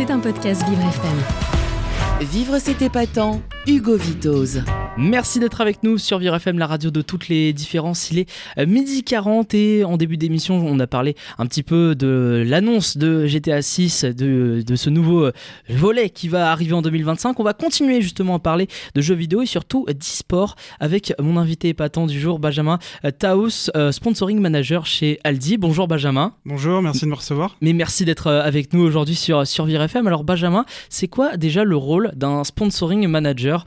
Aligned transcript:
C'est 0.00 0.10
un 0.10 0.18
podcast 0.18 0.66
Vivre 0.66 0.80
FM. 0.80 2.26
Vivre 2.26 2.58
c'est 2.58 2.80
épatant, 2.80 3.42
Hugo 3.66 3.98
Vitoz. 3.98 4.62
Merci 5.02 5.40
d'être 5.40 5.62
avec 5.62 5.82
nous 5.82 5.96
sur 5.96 6.18
Vivre 6.18 6.34
FM, 6.34 6.58
la 6.58 6.66
radio 6.66 6.90
de 6.90 7.00
toutes 7.00 7.28
les 7.28 7.54
différences. 7.54 8.10
Il 8.10 8.18
est 8.18 8.30
euh, 8.58 8.66
midi 8.66 9.02
40 9.02 9.54
et 9.54 9.82
en 9.82 9.96
début 9.96 10.18
d'émission, 10.18 10.56
on 10.56 10.78
a 10.78 10.86
parlé 10.86 11.16
un 11.38 11.46
petit 11.46 11.62
peu 11.62 11.94
de 11.94 12.44
l'annonce 12.46 12.98
de 12.98 13.26
GTA 13.26 13.62
6, 13.62 14.04
de, 14.04 14.62
de, 14.64 14.76
ce 14.76 14.90
nouveau 14.90 15.24
euh, 15.24 15.32
volet 15.70 16.10
qui 16.10 16.28
va 16.28 16.52
arriver 16.52 16.74
en 16.74 16.82
2025. 16.82 17.40
On 17.40 17.42
va 17.42 17.54
continuer 17.54 18.02
justement 18.02 18.34
à 18.34 18.38
parler 18.40 18.68
de 18.94 19.00
jeux 19.00 19.14
vidéo 19.14 19.40
et 19.40 19.46
surtout 19.46 19.86
d'e-sport 19.88 20.54
avec 20.80 21.14
mon 21.18 21.38
invité 21.38 21.70
épatant 21.70 22.06
du 22.06 22.20
jour, 22.20 22.38
Benjamin 22.38 22.78
euh, 23.06 23.10
Taos, 23.10 23.70
sponsoring 23.92 24.38
manager 24.38 24.84
chez 24.84 25.18
Aldi. 25.24 25.56
Bonjour 25.56 25.88
Benjamin. 25.88 26.34
Bonjour, 26.44 26.82
merci 26.82 27.06
de 27.06 27.10
me 27.10 27.14
recevoir. 27.14 27.56
Mais 27.62 27.72
merci 27.72 28.04
d'être 28.04 28.30
avec 28.30 28.74
nous 28.74 28.82
aujourd'hui 28.82 29.14
sur, 29.14 29.46
sur 29.46 29.64
Vivre 29.64 29.80
FM. 29.80 30.06
Alors 30.06 30.24
Benjamin, 30.24 30.66
c'est 30.90 31.08
quoi 31.08 31.38
déjà 31.38 31.64
le 31.64 31.76
rôle 31.76 32.12
d'un 32.16 32.44
sponsoring 32.44 33.08
manager 33.08 33.64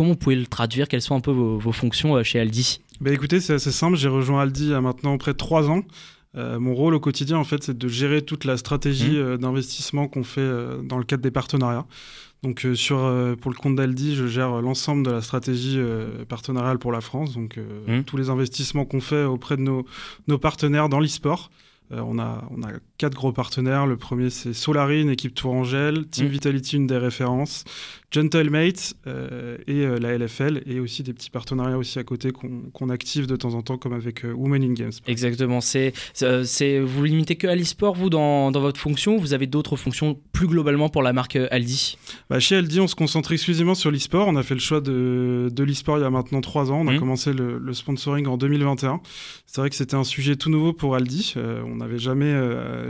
comment 0.00 0.12
vous 0.12 0.16
pouvez 0.16 0.36
le 0.36 0.46
traduire? 0.46 0.88
Quelles 0.88 1.02
sont 1.02 1.14
un 1.14 1.20
peu 1.20 1.30
vos, 1.30 1.72
fonctions 1.72 2.16
euh, 2.16 2.22
chez 2.22 2.40
Aldi? 2.40 2.80
Bah 3.02 3.10
Écoutez, 3.10 3.38
c'est 3.38 3.52
assez 3.52 3.70
simple. 3.70 3.98
J'ai 3.98 4.08
rejoint 4.08 4.40
Aldi 4.40 4.64
il 4.64 4.70
y 4.70 4.74
a 4.74 4.80
maintenant 4.80 5.18
près 5.18 5.32
de 5.32 5.36
trois 5.36 5.68
ans. 5.68 5.82
Euh, 6.38 6.58
mon 6.58 6.74
rôle 6.74 6.94
au 6.94 7.00
quotidien, 7.00 7.36
en 7.36 7.44
fait, 7.44 7.62
c'est 7.62 7.76
de 7.76 7.86
gérer 7.86 8.22
toute 8.22 8.46
la 8.46 8.56
stratégie 8.56 9.18
mmh. 9.18 9.22
euh, 9.22 9.36
d'investissement 9.36 10.08
qu'on 10.08 10.24
fait 10.24 10.48
dans 10.84 10.96
le 10.96 11.04
cadre 11.04 11.22
des 11.22 11.30
partenariats. 11.30 11.84
Donc, 12.42 12.66
sur, 12.72 12.96
pour 13.42 13.50
le 13.50 13.56
compte 13.58 13.76
d'Aldi, 13.76 14.14
je 14.14 14.26
gère 14.26 14.62
l'ensemble 14.62 15.04
de 15.04 15.10
la 15.10 15.20
stratégie 15.20 15.78
partenariale 16.26 16.78
pour 16.78 16.92
la 16.92 17.02
France. 17.02 17.34
Donc, 17.34 17.58
mmh. 17.58 18.04
tous 18.04 18.16
les 18.16 18.30
investissements 18.30 18.86
qu'on 18.86 19.02
fait 19.02 19.24
auprès 19.24 19.58
de 19.58 19.62
nos, 19.62 19.84
nos 20.28 20.38
partenaires 20.38 20.88
dans 20.88 21.00
l'e-sport. 21.00 21.50
on, 21.90 22.18
a, 22.18 22.48
on 22.56 22.62
a 22.62 22.70
quatre 23.00 23.14
gros 23.14 23.32
partenaires. 23.32 23.86
Le 23.86 23.96
premier, 23.96 24.28
c'est 24.28 24.52
Solari, 24.52 25.00
une 25.00 25.08
équipe 25.08 25.34
Tourangelle. 25.34 26.06
Team 26.08 26.26
mmh. 26.26 26.28
Vitality, 26.28 26.76
une 26.76 26.86
des 26.86 26.98
références. 26.98 27.64
Gentlemates 28.12 28.94
euh, 29.06 29.56
et 29.68 29.84
euh, 29.84 29.98
la 29.98 30.18
LFL 30.18 30.62
et 30.66 30.80
aussi 30.80 31.04
des 31.04 31.12
petits 31.12 31.30
partenariats 31.30 31.78
aussi 31.78 31.98
à 31.98 32.04
côté 32.04 32.32
qu'on 32.32 32.88
active 32.90 33.28
de 33.28 33.36
temps 33.36 33.54
en 33.54 33.62
temps 33.62 33.78
comme 33.78 33.92
avec 33.92 34.24
euh, 34.24 34.32
Women 34.32 34.64
in 34.64 34.72
Games. 34.72 34.92
Exactement, 35.06 35.60
c'est 35.60 35.92
vous 36.20 37.04
limitez 37.04 37.36
que 37.36 37.46
à 37.46 37.54
l'e-sport 37.54 37.94
vous 37.94 38.10
dans, 38.10 38.50
dans, 38.50 38.60
votre 38.60 38.80
fonction 38.80 39.16
vous 39.16 39.32
avez 39.32 39.46
d'autres 39.46 39.76
fonctions 39.76 40.18
plus 40.32 40.48
globalement 40.48 40.88
pour 40.88 41.02
la 41.02 41.12
marque 41.12 41.36
Aldi? 41.36 41.98
Bah, 42.28 42.40
Chez 42.40 42.56
Aldi 42.56 42.80
on 42.80 42.88
se 42.88 42.96
concentre 42.96 43.30
exclusivement 43.32 43.74
sur 43.74 43.92
l'e-sport, 43.92 44.26
on 44.26 44.36
a 44.36 44.42
fait 44.42 44.54
le 44.54 44.60
choix 44.60 44.80
de, 44.80 45.48
de 45.52 45.62
l'e-sport 45.62 45.98
il 45.98 46.02
y 46.02 46.04
a 46.04 46.10
maintenant 46.10 46.40
trois 46.40 46.72
ans, 46.72 46.80
on 46.80 46.88
a 46.88 46.92
mmh. 46.92 46.98
commencé 46.98 47.32
le, 47.32 47.60
sponsoring 47.72 48.26
en 48.26 48.36
2021. 48.36 49.00
C'est 49.46 49.60
vrai 49.60 49.70
que 49.70 49.76
c'était 49.76 49.94
un 49.94 50.02
sujet 50.02 50.34
tout 50.34 50.50
nouveau 50.50 50.72
pour 50.72 50.96
Aldi, 50.96 51.34
on 51.36 51.76
n'avait 51.76 51.98
jamais, 51.98 52.34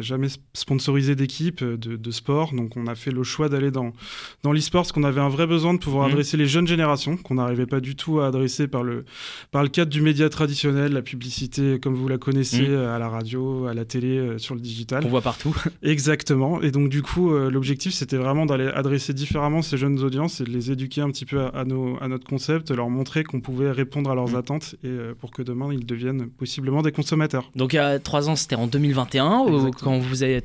jamais 0.02 0.28
sponsorisé 0.54 1.14
d'équipe 1.14 1.62
de, 1.62 1.96
de, 1.96 2.10
sport, 2.10 2.52
donc 2.52 2.76
on 2.76 2.86
a 2.86 2.94
fait 2.94 3.10
le 3.10 3.22
choix 3.22 3.48
d'aller 3.48 3.70
dans, 3.70 3.92
dans 4.42 4.52
l'e-sport 4.52 4.82
parce 4.82 4.92
qu'on 4.92 5.04
avait 5.04 5.20
un 5.20 5.28
vrai 5.28 5.46
besoin 5.46 5.74
de 5.74 5.78
pouvoir 5.78 6.06
mhm. 6.06 6.12
adresser 6.12 6.36
les 6.36 6.46
jeunes 6.46 6.66
générations 6.66 7.16
qu'on 7.16 7.34
n'arrivait 7.34 7.66
pas 7.66 7.80
du 7.80 7.96
tout 7.96 8.20
à 8.20 8.26
adresser 8.26 8.68
par 8.68 8.82
le, 8.82 9.04
par 9.50 9.62
le 9.62 9.68
cadre 9.68 9.90
du 9.90 10.02
média 10.02 10.28
traditionnel, 10.28 10.92
la 10.92 11.02
publicité 11.02 11.78
comme 11.80 11.94
vous 11.94 12.08
la 12.08 12.18
connaissez 12.18 12.68
mhm. 12.68 12.78
à 12.78 12.98
la 12.98 13.08
radio, 13.08 13.66
à 13.66 13.74
la 13.74 13.84
télé, 13.84 14.18
euh, 14.18 14.38
sur 14.38 14.54
le 14.54 14.60
digital. 14.60 15.02
On 15.04 15.08
voit 15.08 15.20
partout. 15.20 15.54
Exactement. 15.82 16.60
Et 16.62 16.70
donc 16.70 16.88
du 16.88 17.02
coup, 17.02 17.32
euh, 17.32 17.50
l'objectif 17.50 17.92
c'était 17.92 18.16
vraiment 18.16 18.46
d'aller 18.46 18.68
adresser 18.68 19.14
différemment 19.14 19.62
ces 19.62 19.76
jeunes 19.76 20.00
audiences 20.00 20.40
et 20.40 20.44
de 20.44 20.50
les 20.50 20.70
éduquer 20.70 21.00
un 21.00 21.10
petit 21.10 21.26
peu 21.26 21.40
à, 21.40 21.64
nos, 21.64 21.96
à 22.00 22.08
notre 22.08 22.26
concept, 22.26 22.70
leur 22.70 22.90
montrer 22.90 23.24
qu'on 23.24 23.40
pouvait 23.40 23.70
répondre 23.70 24.10
à 24.10 24.14
leurs 24.14 24.30
mhm. 24.30 24.36
attentes 24.36 24.74
et 24.84 24.88
euh, 24.88 25.14
pour 25.18 25.30
que 25.30 25.42
demain 25.42 25.72
ils 25.72 25.86
deviennent 25.86 26.28
possiblement 26.28 26.82
des 26.82 26.92
consommateurs. 26.92 27.50
Donc 27.54 27.72
il 27.72 27.76
y 27.76 27.78
a 27.80 27.98
trois 27.98 28.28
ans, 28.28 28.36
c'était 28.36 28.56
en 28.56 28.66
2021 28.66 29.44
vous 29.98 30.22
avez, 30.22 30.40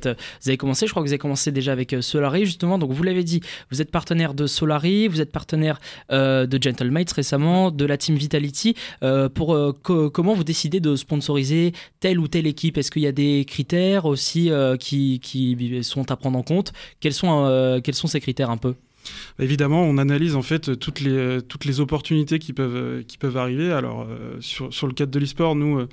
commencé. 0.56 0.86
Je 0.86 0.90
crois 0.90 1.02
que 1.02 1.08
vous 1.08 1.12
avez 1.12 1.18
commencé 1.18 1.52
déjà 1.52 1.72
avec 1.72 1.94
Solari 2.00 2.44
justement. 2.44 2.78
Donc 2.78 2.92
vous 2.92 3.02
l'avez 3.02 3.24
dit, 3.24 3.40
vous 3.70 3.80
êtes 3.80 3.90
partenaire 3.90 4.34
de 4.34 4.46
Solari, 4.46 5.08
vous 5.08 5.20
êtes 5.20 5.32
partenaire 5.32 5.80
euh, 6.12 6.46
de 6.46 6.62
Gentlemates 6.62 7.12
récemment, 7.12 7.70
de 7.70 7.84
la 7.84 7.96
team 7.96 8.16
Vitality. 8.16 8.74
Euh, 9.02 9.28
pour 9.28 9.54
euh, 9.54 9.72
comment 9.82 10.34
vous 10.34 10.44
décidez 10.44 10.80
de 10.80 10.96
sponsoriser 10.96 11.72
telle 12.00 12.18
ou 12.18 12.28
telle 12.28 12.46
équipe? 12.46 12.78
Est-ce 12.78 12.90
qu'il 12.90 13.02
y 13.02 13.06
a 13.06 13.12
des 13.12 13.44
critères 13.46 14.06
aussi 14.06 14.50
qui, 14.78 15.20
qui, 15.20 15.82
sont 15.82 16.10
à 16.10 16.16
prendre 16.16 16.38
en 16.38 16.42
compte? 16.42 16.72
Quels 17.00 17.12
sont, 17.12 17.80
quels 17.82 17.94
sont 17.94 18.06
ces 18.06 18.20
critères 18.20 18.50
un 18.50 18.56
peu? 18.56 18.74
Évidemment, 19.38 19.82
on 19.82 19.98
analyse 19.98 20.36
en 20.36 20.42
fait 20.42 20.78
toutes 20.78 21.00
les, 21.00 21.40
toutes 21.42 21.64
les 21.64 21.80
opportunités 21.80 22.38
qui 22.38 22.52
peuvent, 22.52 23.04
qui 23.04 23.18
peuvent 23.18 23.36
arriver. 23.36 23.72
Alors, 23.72 24.06
euh, 24.08 24.36
sur, 24.40 24.72
sur, 24.72 24.86
le 24.86 24.92
cadre 24.92 25.10
de 25.10 25.18
l'e-sport, 25.18 25.54
nous, 25.54 25.78
euh, 25.78 25.88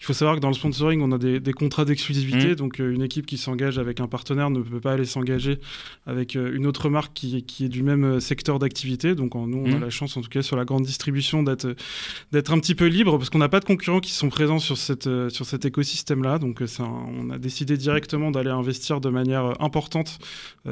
il 0.00 0.04
faut 0.04 0.12
savoir 0.12 0.36
que 0.36 0.40
dans 0.40 0.48
le 0.48 0.54
sponsoring, 0.54 1.00
on 1.00 1.12
a 1.12 1.18
des, 1.18 1.40
des 1.40 1.52
contrats 1.52 1.84
d'exclusivité. 1.84 2.52
Mmh. 2.52 2.54
Donc, 2.56 2.80
euh, 2.80 2.92
une 2.92 3.02
équipe 3.02 3.26
qui 3.26 3.38
s'engage 3.38 3.78
avec 3.78 4.00
un 4.00 4.06
partenaire 4.06 4.50
ne 4.50 4.60
peut 4.60 4.80
pas 4.80 4.92
aller 4.92 5.04
s'engager 5.04 5.58
avec 6.06 6.34
une 6.34 6.66
autre 6.66 6.88
marque 6.88 7.12
qui, 7.14 7.42
qui, 7.44 7.64
est 7.64 7.68
du 7.68 7.82
même 7.82 8.20
secteur 8.20 8.58
d'activité. 8.58 9.14
Donc, 9.14 9.34
nous, 9.34 9.62
on 9.64 9.72
a 9.72 9.76
mmh. 9.76 9.80
la 9.80 9.90
chance, 9.90 10.16
en 10.16 10.20
tout 10.20 10.28
cas, 10.28 10.42
sur 10.42 10.56
la 10.56 10.64
grande 10.64 10.84
distribution, 10.84 11.42
d'être 11.42 12.52
un 12.52 12.58
petit 12.58 12.74
peu 12.74 12.86
libre 12.86 13.16
parce 13.18 13.30
qu'on 13.30 13.38
n'a 13.38 13.48
pas 13.48 13.60
de 13.60 13.64
concurrents 13.64 14.00
qui 14.00 14.12
sont 14.12 14.28
présents 14.28 14.58
sur, 14.58 14.76
cette, 14.76 15.08
sur 15.30 15.46
cet 15.46 15.64
écosystème-là. 15.64 16.38
Donc, 16.38 16.62
on 16.78 17.30
a 17.30 17.38
décidé 17.38 17.76
directement 17.76 18.30
d'aller 18.30 18.50
investir 18.50 19.00
de 19.00 19.08
manière 19.08 19.60
importante 19.62 20.18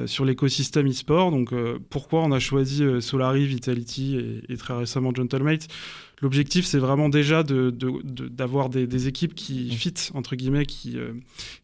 sur 0.06 0.24
l'écosystème 0.24 0.88
e-sport. 0.88 1.30
Donc, 1.30 1.52
pourquoi 1.90 2.22
on 2.22 2.32
a 2.32 2.38
choisi 2.38 2.82
euh, 2.82 3.00
Solari, 3.00 3.46
Vitality 3.46 4.16
et, 4.16 4.52
et 4.52 4.56
très 4.56 4.74
récemment 4.74 5.12
Gentlemate 5.14 5.68
L'objectif, 6.22 6.64
c'est 6.64 6.78
vraiment 6.78 7.10
déjà 7.10 7.42
d'avoir 7.42 8.70
de, 8.70 8.86
des, 8.86 9.06
équipes 9.06 9.34
qui 9.34 9.68
mmh. 9.70 9.74
fit, 9.74 9.94
entre 10.14 10.34
guillemets, 10.34 10.64
qui, 10.64 10.98
euh, 10.98 11.12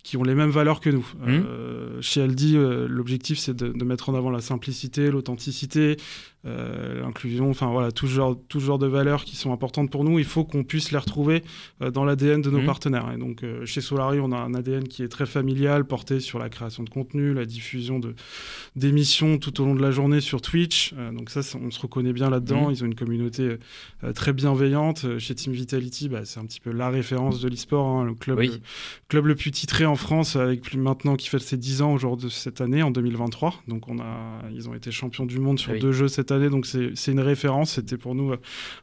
qui 0.02 0.18
ont 0.18 0.22
les 0.22 0.34
mêmes 0.34 0.50
valeurs 0.50 0.80
que 0.80 0.90
nous. 0.90 1.06
Mmh. 1.20 1.26
Euh, 1.26 2.02
chez 2.02 2.20
Aldi, 2.20 2.56
l'objectif, 2.86 3.38
c'est 3.38 3.56
de, 3.56 3.82
mettre 3.82 4.10
en 4.10 4.14
avant 4.14 4.30
la 4.30 4.42
simplicité, 4.42 5.10
l'authenticité, 5.10 5.96
l'inclusion, 6.44 7.48
enfin 7.50 7.70
voilà, 7.70 7.92
tout 7.92 8.08
genre, 8.08 8.36
tout 8.48 8.58
genre 8.58 8.78
de 8.78 8.88
valeurs 8.88 9.24
qui 9.24 9.36
sont 9.36 9.52
importantes 9.52 9.90
pour 9.90 10.02
nous. 10.04 10.18
Il 10.18 10.24
faut 10.24 10.44
qu'on 10.44 10.64
puisse 10.64 10.90
les 10.90 10.98
retrouver 10.98 11.44
dans 11.80 12.04
l'ADN 12.04 12.42
de 12.42 12.50
nos 12.50 12.60
mmh. 12.60 12.66
partenaires. 12.66 13.10
Et 13.14 13.18
donc, 13.18 13.44
chez 13.64 13.80
Solari, 13.80 14.20
on 14.20 14.32
a 14.32 14.36
un 14.36 14.52
ADN 14.52 14.86
qui 14.86 15.02
est 15.02 15.08
très 15.08 15.24
familial, 15.24 15.84
porté 15.84 16.20
sur 16.20 16.38
la 16.38 16.50
création 16.50 16.82
de 16.82 16.90
contenu, 16.90 17.32
la 17.32 17.46
diffusion 17.46 18.00
d'émissions 18.76 19.38
tout 19.38 19.62
au 19.62 19.64
long 19.64 19.74
de 19.74 19.82
la 19.82 19.92
journée 19.92 20.20
sur 20.20 20.42
Twitch. 20.42 20.92
donc 21.14 21.30
ça, 21.30 21.40
on 21.58 21.70
se 21.70 21.80
reconnaît 21.80 22.12
bien 22.12 22.28
là-dedans. 22.28 22.70
Ils 22.70 22.82
ont 22.82 22.86
une 22.86 22.96
communauté 22.96 23.56
très 24.14 24.32
bien 24.32 24.41
bienveillante. 24.42 25.04
Euh, 25.04 25.18
chez 25.20 25.36
Team 25.36 25.52
Vitality, 25.52 26.08
bah, 26.08 26.22
c'est 26.24 26.40
un 26.40 26.44
petit 26.44 26.58
peu 26.58 26.72
la 26.72 26.90
référence 26.90 27.40
de 27.40 27.48
l'e-sport, 27.48 27.86
hein, 27.86 28.04
le 28.04 28.14
club, 28.14 28.40
le, 28.40 28.50
club 29.08 29.26
le 29.26 29.36
plus 29.36 29.52
titré 29.52 29.86
en 29.86 29.94
France, 29.94 30.34
avec 30.34 30.62
plus 30.62 30.78
maintenant 30.78 31.14
qui 31.14 31.28
fait 31.28 31.38
ses 31.38 31.56
10 31.56 31.82
ans 31.82 31.92
aujourd'hui 31.92 32.28
cette 32.28 32.60
année, 32.60 32.82
en 32.82 32.90
2023. 32.90 33.54
Donc 33.68 33.88
on 33.88 34.00
a, 34.00 34.42
ils 34.52 34.68
ont 34.68 34.74
été 34.74 34.90
champions 34.90 35.26
du 35.26 35.38
monde 35.38 35.60
sur 35.60 35.78
deux 35.78 35.92
jeux 35.92 36.08
cette 36.08 36.32
année, 36.32 36.50
donc 36.50 36.66
c'est 36.66 37.12
une 37.12 37.20
référence. 37.20 37.72
C'était 37.72 37.96
pour 37.96 38.16
nous 38.16 38.32
euh, 38.32 38.36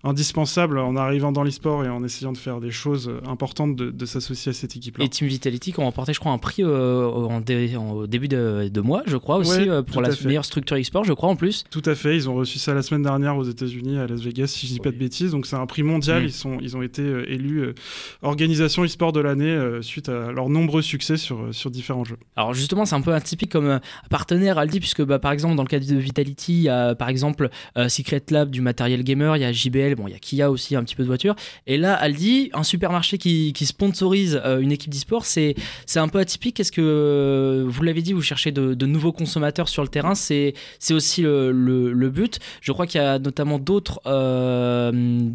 indispensable 0.04 0.80
en 0.80 0.96
arrivant 0.96 1.34
dans 1.34 1.44
l'e-sport 1.44 1.84
et 1.84 1.90
en 1.90 2.04
essayant 2.06 2.32
de 2.32 2.38
faire 2.38 2.62
des 2.62 2.72
choses 2.72 3.10
euh, 3.10 3.20
importantes 3.28 3.76
de, 3.76 4.06
s'associer 4.06 4.52
à 4.52 4.54
cette 4.54 4.78
équipe-là. 4.78 5.04
Et 5.04 5.10
Team 5.10 5.28
Vitality 5.28 5.74
qui 5.74 5.80
ont 5.82 5.84
remporté, 5.84 6.14
je 6.14 6.22
crois, 6.22 6.32
un 6.32 6.38
prix 6.38 6.64
en, 6.64 7.42
début 7.42 8.30
de, 8.30 8.82
mois, 8.82 9.04
je 9.08 9.18
crois 9.18 9.36
aussi, 9.36 9.68
pour 9.92 10.02
la 10.02 10.10
meilleure 10.24 10.46
structure 10.46 10.78
e-sport, 10.78 11.04
je 11.04 11.14
crois 11.14 11.30
en 11.30 11.36
plus. 11.36 11.66
Tout 11.70 11.84
à 11.86 11.96
fait, 11.96 12.16
ils 12.16 12.30
ont 12.30 12.36
reçu 12.36 12.60
ça 12.60 12.74
la 12.74 12.82
semaine 12.82 13.04
dernière 13.04 13.36
aux 13.36 13.44
États-Unis, 13.44 13.98
à 13.98 14.08
Las 14.08 14.22
Vegas, 14.22 14.48
si 14.48 14.68
je 14.68 14.74
dis 14.74 14.80
pas 14.80 14.92
de 14.92 14.98
bêtises. 14.98 15.32
Donc 15.32 15.49
c'est 15.50 15.56
un 15.56 15.66
prix 15.66 15.84
mondial. 15.84 16.22
Mm. 16.24 16.26
Ils, 16.26 16.32
sont, 16.32 16.58
ils 16.62 16.78
ont 16.78 16.82
été 16.82 17.02
euh, 17.02 17.30
élus 17.30 17.60
euh, 17.60 17.74
organisation 18.22 18.84
e-sport 18.84 19.12
de 19.12 19.20
l'année 19.20 19.46
euh, 19.46 19.82
suite 19.82 20.10
à 20.10 20.32
leurs 20.32 20.50
nombreux 20.50 20.82
succès 20.82 21.18
sur, 21.18 21.54
sur 21.54 21.72
différents 21.72 22.04
jeux. 22.04 22.18
Alors 22.36 22.54
justement, 22.54 22.86
c'est 22.86 22.96
un 22.96 23.02
peu 23.02 23.14
atypique 23.14 23.52
comme 23.52 23.80
partenaire 24.10 24.58
Aldi, 24.58 24.80
puisque 24.80 25.04
bah, 25.04 25.20
par 25.20 25.32
exemple, 25.32 25.56
dans 25.56 25.64
le 25.64 25.68
cadre 25.68 25.88
de 25.88 25.96
Vitality, 25.96 26.54
il 26.54 26.62
y 26.62 26.70
a 26.70 26.96
par 26.96 27.10
exemple 27.10 27.50
Secret 27.88 28.24
Lab 28.30 28.50
du 28.50 28.62
matériel 28.62 29.04
gamer, 29.04 29.38
il 29.38 29.42
y 29.42 29.46
a 29.46 29.52
JBL, 29.52 29.96
bon, 29.96 30.08
il 30.08 30.12
y 30.12 30.16
a 30.16 30.20
Kia 30.20 30.52
aussi, 30.52 30.76
un 30.76 30.84
petit 30.84 30.96
peu 30.96 31.04
de 31.04 31.08
voiture. 31.08 31.36
Et 31.68 31.78
là, 31.78 31.94
Aldi, 31.96 32.52
un 32.54 32.64
supermarché 32.64 33.18
qui, 33.18 33.54
qui 33.54 33.66
sponsorise 33.66 34.42
une 34.60 34.72
équipe 34.72 34.92
d'e-sport, 34.92 35.26
c'est 35.26 35.56
un 35.96 36.08
peu 36.08 36.20
atypique. 36.20 36.60
Est-ce 36.60 36.72
que, 36.72 37.66
vous 37.68 37.84
l'avez 37.84 38.02
dit, 38.02 38.14
vous 38.14 38.22
cherchez 38.22 38.52
de, 38.52 38.74
de, 38.74 38.86
nouveaux 38.86 39.12
consommateurs 39.12 39.70
sur 39.70 39.84
le 39.84 39.90
terrain 39.90 40.16
C'est 40.16 40.54
aussi 40.92 41.22
le, 41.22 41.52
le, 41.52 42.10
but. 42.10 42.40
Je 42.62 42.72
crois 42.72 42.88
qu'il 42.88 43.02
y 43.02 43.04
a 43.04 43.20
notamment 43.20 43.60
d'autres 43.60 44.02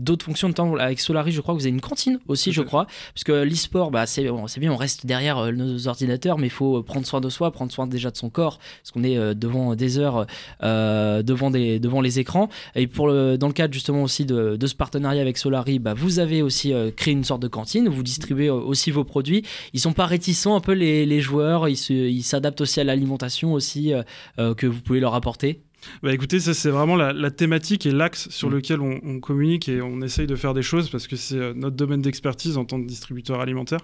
d'autres 0.04 0.24
fonctions 0.24 0.48
de 0.48 0.54
temps 0.54 0.76
avec 0.76 1.00
Solari 1.00 1.32
je 1.32 1.40
crois 1.40 1.54
que 1.54 1.60
vous 1.60 1.66
avez 1.66 1.74
une 1.74 1.80
cantine 1.80 2.20
aussi 2.28 2.52
je 2.52 2.62
crois. 2.62 2.86
Parce 3.14 3.24
que 3.24 3.32
l'e-sport 3.32 3.90
bah, 3.90 4.06
c'est 4.06 4.22
bien 4.58 4.72
on 4.72 4.76
reste 4.76 5.06
derrière 5.06 5.38
euh, 5.38 5.52
nos 5.52 5.88
ordinateurs 5.88 6.38
mais 6.38 6.46
il 6.46 6.52
faut 6.52 6.78
euh, 6.78 6.82
prendre 6.82 7.06
soin 7.06 7.20
de 7.20 7.28
soi 7.28 7.50
prendre 7.50 7.72
soin 7.72 7.86
déjà 7.86 8.10
de 8.10 8.16
son 8.16 8.30
corps 8.30 8.58
parce 8.58 8.90
qu'on 8.92 9.02
est 9.02 9.16
euh, 9.16 9.34
devant 9.34 9.74
des 9.74 9.98
heures 9.98 10.26
devant, 10.62 11.50
des, 11.50 11.78
devant 11.78 12.00
les 12.00 12.18
écrans. 12.18 12.48
Et 12.74 12.86
pour 12.86 13.08
le, 13.08 13.36
dans 13.38 13.46
le 13.48 13.52
cadre 13.52 13.72
justement 13.72 14.02
aussi 14.02 14.24
de, 14.26 14.58
ce 14.64 14.74
partenariat 14.74 15.22
avec 15.22 15.38
Solari 15.38 15.78
bah, 15.78 15.94
vous 15.94 16.18
avez 16.18 16.42
aussi 16.42 16.72
créé 16.96 17.12
une 17.12 17.24
sorte 17.24 17.42
de 17.42 17.48
cantine 17.48 17.88
vous 17.88 18.02
distribuez 18.02 18.50
aussi 18.50 18.90
vos 18.90 19.04
produits. 19.04 19.44
Ils 19.72 19.80
sont 19.80 19.92
pas 19.92 20.06
réticents 20.06 20.56
un 20.56 20.60
peu 20.60 20.72
les, 20.72 21.06
les 21.06 21.20
joueurs 21.20 21.68
ils 21.68 22.22
s'adaptent 22.22 22.60
aussi 22.60 22.80
à 22.80 22.84
l'alimentation 22.84 23.52
aussi 23.52 23.92
que 24.36 24.66
vous 24.66 24.80
pouvez 24.80 25.00
leur 25.00 25.14
apporter 25.14 25.62
bah 26.02 26.12
écoutez, 26.12 26.40
ça 26.40 26.54
c'est 26.54 26.70
vraiment 26.70 26.96
la, 26.96 27.30
thématique 27.30 27.86
et 27.86 27.90
l'axe 27.90 28.28
sur 28.30 28.48
mm. 28.48 28.54
lequel 28.54 28.80
on, 28.80 29.20
communique 29.20 29.68
et 29.68 29.80
on 29.80 30.02
essaye 30.02 30.26
de 30.26 30.36
faire 30.36 30.54
des 30.54 30.62
choses 30.62 30.90
parce 30.90 31.06
que 31.06 31.16
c'est 31.16 31.36
euh, 31.36 31.54
notre 31.54 31.76
domaine 31.76 32.02
d'expertise 32.02 32.58
en 32.58 32.64
tant 32.64 32.80
que 32.80 32.86
distributeur 32.86 33.40
alimentaire. 33.40 33.80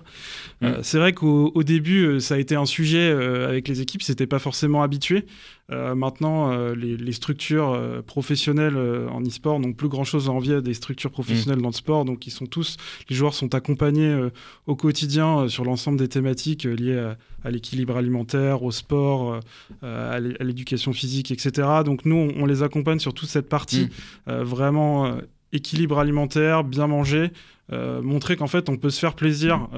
Mm. 0.61 0.67
Euh, 0.67 0.79
c'est 0.82 0.99
vrai 0.99 1.12
qu'au 1.12 1.62
début, 1.62 2.05
euh, 2.05 2.20
ça 2.20 2.35
a 2.35 2.38
été 2.38 2.55
un 2.56 2.67
sujet 2.67 3.11
avec 3.11 3.69
les 3.69 3.81
équipes, 3.81 4.02
c'était 4.02 4.26
pas 4.26 4.38
forcément 4.38 4.82
habitué. 4.82 5.26
Maintenant, 5.71 6.73
les, 6.73 7.13
structures 7.13 8.03
professionnelles 8.07 8.77
en 8.77 9.23
e-sport 9.23 9.61
n'ont 9.61 9.73
plus 9.73 9.89
grand 9.89 10.05
chose 10.05 10.29
à 10.29 10.33
envier 10.33 10.57
à 10.57 10.61
des 10.61 10.75
structures 10.75 11.11
professionnelles 11.11 11.59
mm. 11.59 11.63
dans 11.63 11.69
le 11.69 11.75
sport, 11.75 12.05
donc 12.05 12.27
ils 12.27 12.31
sont 12.31 12.47
tous, 12.47 12.77
les 13.09 13.17
joueurs 13.17 13.35
sont 13.35 13.55
accompagnés 13.55 14.29
au 14.67 14.77
quotidien 14.77 15.49
sur 15.49 15.65
l'ensemble 15.65 15.99
des 15.99 16.09
thématiques 16.09 16.65
liées 16.65 17.15
à, 17.45 17.51
l'équilibre 17.51 17.97
alimentaire, 17.97 18.63
au 18.63 18.71
sport, 18.71 19.41
à 19.83 20.21
l'éducation 20.21 20.93
physique, 20.93 21.31
etc. 21.31 21.69
Donc 21.85 22.05
nous, 22.05 22.33
on, 22.37 22.47
les 22.47 22.63
accompagne 22.63 22.99
sur 22.99 23.15
toute 23.15 23.29
cette 23.29 23.49
partie 23.49 23.85
mm. 23.85 23.89
euh, 24.29 24.45
vraiment 24.45 25.07
euh, 25.07 25.21
équilibre 25.53 25.99
alimentaire, 25.99 26.65
bien 26.65 26.87
manger, 26.87 27.31
euh, 27.73 28.03
montrer 28.03 28.37
qu'en 28.37 28.47
fait 28.47 28.69
on 28.69 28.77
peut 28.77 28.91
se 28.91 28.99
faire 28.99 29.15
plaisir 29.15 29.69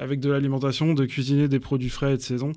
avec 0.00 0.20
de 0.20 0.30
l'alimentation, 0.30 0.94
de 0.94 1.04
cuisiner 1.04 1.48
des 1.48 1.60
produits 1.60 1.88
frais 1.88 2.14
et 2.14 2.16
de 2.16 2.22
saison, 2.22 2.52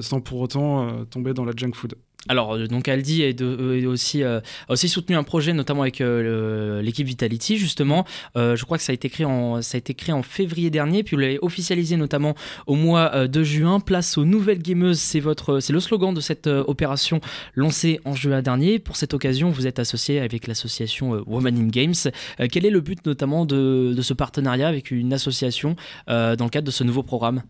sans 0.00 0.20
pour 0.20 0.40
autant 0.40 1.04
tomber 1.06 1.34
dans 1.34 1.44
la 1.44 1.52
junk 1.56 1.72
food. 1.74 1.94
Alors, 2.28 2.54
euh, 2.54 2.66
donc 2.66 2.88
Aldi 2.88 3.22
est, 3.22 3.42
euh, 3.42 3.86
aussi, 3.86 4.22
euh, 4.22 4.40
a 4.68 4.72
aussi 4.72 4.88
soutenu 4.88 5.16
un 5.16 5.22
projet, 5.22 5.52
notamment 5.52 5.82
avec 5.82 5.98
l'équipe 6.00 7.06
Vitality, 7.06 7.58
justement. 7.58 8.04
je 8.34 8.62
crois 8.64 8.78
que 8.78 8.84
ça 8.84 8.92
a 8.92 8.94
été 8.94 9.08
créé 9.08 9.26
en, 9.26 9.62
ça 9.62 9.76
a 9.76 9.78
été 9.78 9.94
créé 9.94 10.12
en 10.12 10.22
février 10.22 10.70
dernier, 10.70 11.02
puis 11.02 11.16
vous 11.16 11.20
l'avez 11.20 11.38
officialisé 11.42 11.96
notamment 11.96 12.34
au 12.66 12.74
mois 12.74 13.28
de 13.28 13.42
juin. 13.42 13.80
Place 13.80 14.16
aux 14.16 14.24
nouvelles 14.24 14.62
gameuses, 14.62 14.98
c'est 14.98 15.20
le 15.20 15.80
slogan 15.80 16.14
de 16.14 16.20
cette 16.20 16.46
opération 16.46 17.20
lancée 17.54 18.00
en 18.04 18.14
juin 18.14 18.42
dernier. 18.42 18.78
Pour 18.78 18.96
cette 18.96 19.14
occasion, 19.14 19.50
vous 19.50 19.66
êtes 19.66 19.78
associé 19.78 20.20
avec 20.20 20.46
l'association 20.46 21.22
Women 21.26 21.58
in 21.58 21.68
Games. 21.68 22.48
quel 22.50 22.64
est 22.64 22.70
le 22.70 22.80
but 22.80 23.04
notamment 23.06 23.44
de, 23.44 23.94
ce 24.00 24.13
partenariat 24.14 24.68
avec 24.68 24.90
une 24.90 25.12
association 25.12 25.76
dans 26.06 26.36
le 26.38 26.48
cadre 26.48 26.66
de 26.66 26.70
ce 26.72 26.84
nouveau 26.84 27.02
programme 27.02 27.42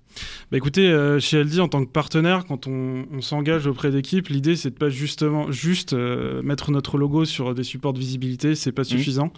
bah 0.51 0.57
Écoutez, 0.57 1.17
chez 1.21 1.39
Aldi, 1.39 1.61
en 1.61 1.69
tant 1.69 1.85
que 1.85 1.91
partenaire, 1.91 2.45
quand 2.47 2.67
on, 2.67 3.07
on 3.13 3.21
s'engage 3.21 3.67
auprès 3.67 3.91
d'équipes, 3.91 4.29
l'idée 4.29 4.57
c'est 4.57 4.71
de 4.71 4.77
pas 4.77 4.89
justement 4.89 5.51
juste 5.51 5.93
euh, 5.93 6.43
mettre 6.43 6.71
notre 6.71 6.99
logo 6.99 7.25
sur 7.25 7.55
des 7.55 7.65
supports 7.65 7.93
de 7.93 7.99
visibilité, 7.99 8.55
c'est 8.55 8.73
pas 8.73 8.83
mmh. 8.83 8.87
suffisant. 8.87 9.33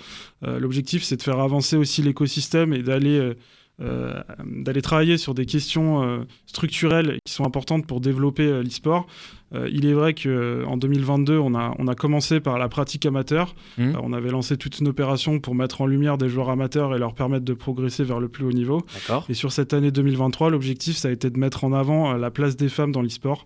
Euh, 0.44 0.58
l'objectif, 0.58 1.02
c'est 1.02 1.16
de 1.16 1.22
faire 1.22 1.40
avancer 1.40 1.76
aussi 1.76 2.02
l'écosystème 2.02 2.72
et 2.72 2.82
d'aller 2.82 3.34
euh, 3.80 4.22
d'aller 4.46 4.80
travailler 4.80 5.18
sur 5.18 5.34
des 5.34 5.44
questions 5.44 6.26
structurelles 6.46 7.18
qui 7.26 7.32
sont 7.34 7.44
importantes 7.44 7.86
pour 7.86 8.00
développer 8.00 8.62
l'e-sport. 8.62 9.06
Euh, 9.54 9.68
il 9.72 9.86
est 9.86 9.92
vrai 9.92 10.14
qu'en 10.14 10.28
euh, 10.28 10.76
2022, 10.76 11.38
on 11.38 11.54
a, 11.54 11.74
on 11.78 11.86
a 11.86 11.94
commencé 11.94 12.40
par 12.40 12.58
la 12.58 12.68
pratique 12.68 13.06
amateur. 13.06 13.54
Mmh. 13.78 13.82
Euh, 13.82 13.92
on 14.02 14.12
avait 14.12 14.30
lancé 14.30 14.56
toute 14.56 14.80
une 14.80 14.88
opération 14.88 15.38
pour 15.38 15.54
mettre 15.54 15.80
en 15.80 15.86
lumière 15.86 16.18
des 16.18 16.28
joueurs 16.28 16.50
amateurs 16.50 16.94
et 16.94 16.98
leur 16.98 17.14
permettre 17.14 17.44
de 17.44 17.54
progresser 17.54 18.04
vers 18.04 18.18
le 18.18 18.28
plus 18.28 18.44
haut 18.44 18.52
niveau. 18.52 18.82
Et 19.28 19.34
sur 19.34 19.52
cette 19.52 19.72
année 19.72 19.90
2023, 19.90 20.50
l'objectif, 20.50 20.96
ça 20.96 21.08
a 21.08 21.10
été 21.10 21.30
de 21.30 21.38
mettre 21.38 21.64
en 21.64 21.72
avant 21.72 22.14
la 22.14 22.30
place 22.30 22.56
des 22.56 22.68
femmes 22.68 22.92
dans 22.92 23.02
l'e-sport. 23.02 23.44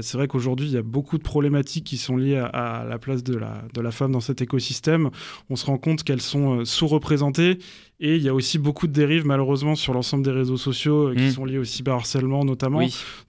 C'est 0.00 0.16
vrai 0.16 0.26
qu'aujourd'hui, 0.26 0.66
il 0.66 0.72
y 0.72 0.78
a 0.78 0.82
beaucoup 0.82 1.18
de 1.18 1.22
problématiques 1.22 1.84
qui 1.84 1.98
sont 1.98 2.16
liées 2.16 2.38
à, 2.38 2.84
la 2.88 2.98
place 2.98 3.22
de 3.22 3.36
la, 3.36 3.62
de 3.74 3.80
la 3.80 3.90
femme 3.90 4.12
dans 4.12 4.20
cet 4.20 4.40
écosystème. 4.40 5.10
On 5.50 5.56
se 5.56 5.66
rend 5.66 5.76
compte 5.76 6.02
qu'elles 6.02 6.22
sont 6.22 6.64
sous-représentées 6.64 7.58
et 8.00 8.16
il 8.16 8.22
y 8.22 8.28
a 8.28 8.34
aussi 8.34 8.58
beaucoup 8.58 8.86
de 8.86 8.92
dérives, 8.92 9.26
malheureusement, 9.26 9.74
sur 9.74 9.92
l'ensemble 9.92 10.24
des 10.24 10.30
réseaux 10.30 10.56
sociaux 10.56 11.12
qui 11.14 11.24
mmh. 11.24 11.30
sont 11.30 11.44
liés 11.44 11.58
au 11.58 11.64
cyberharcèlement 11.64 12.44
notamment. 12.44 12.80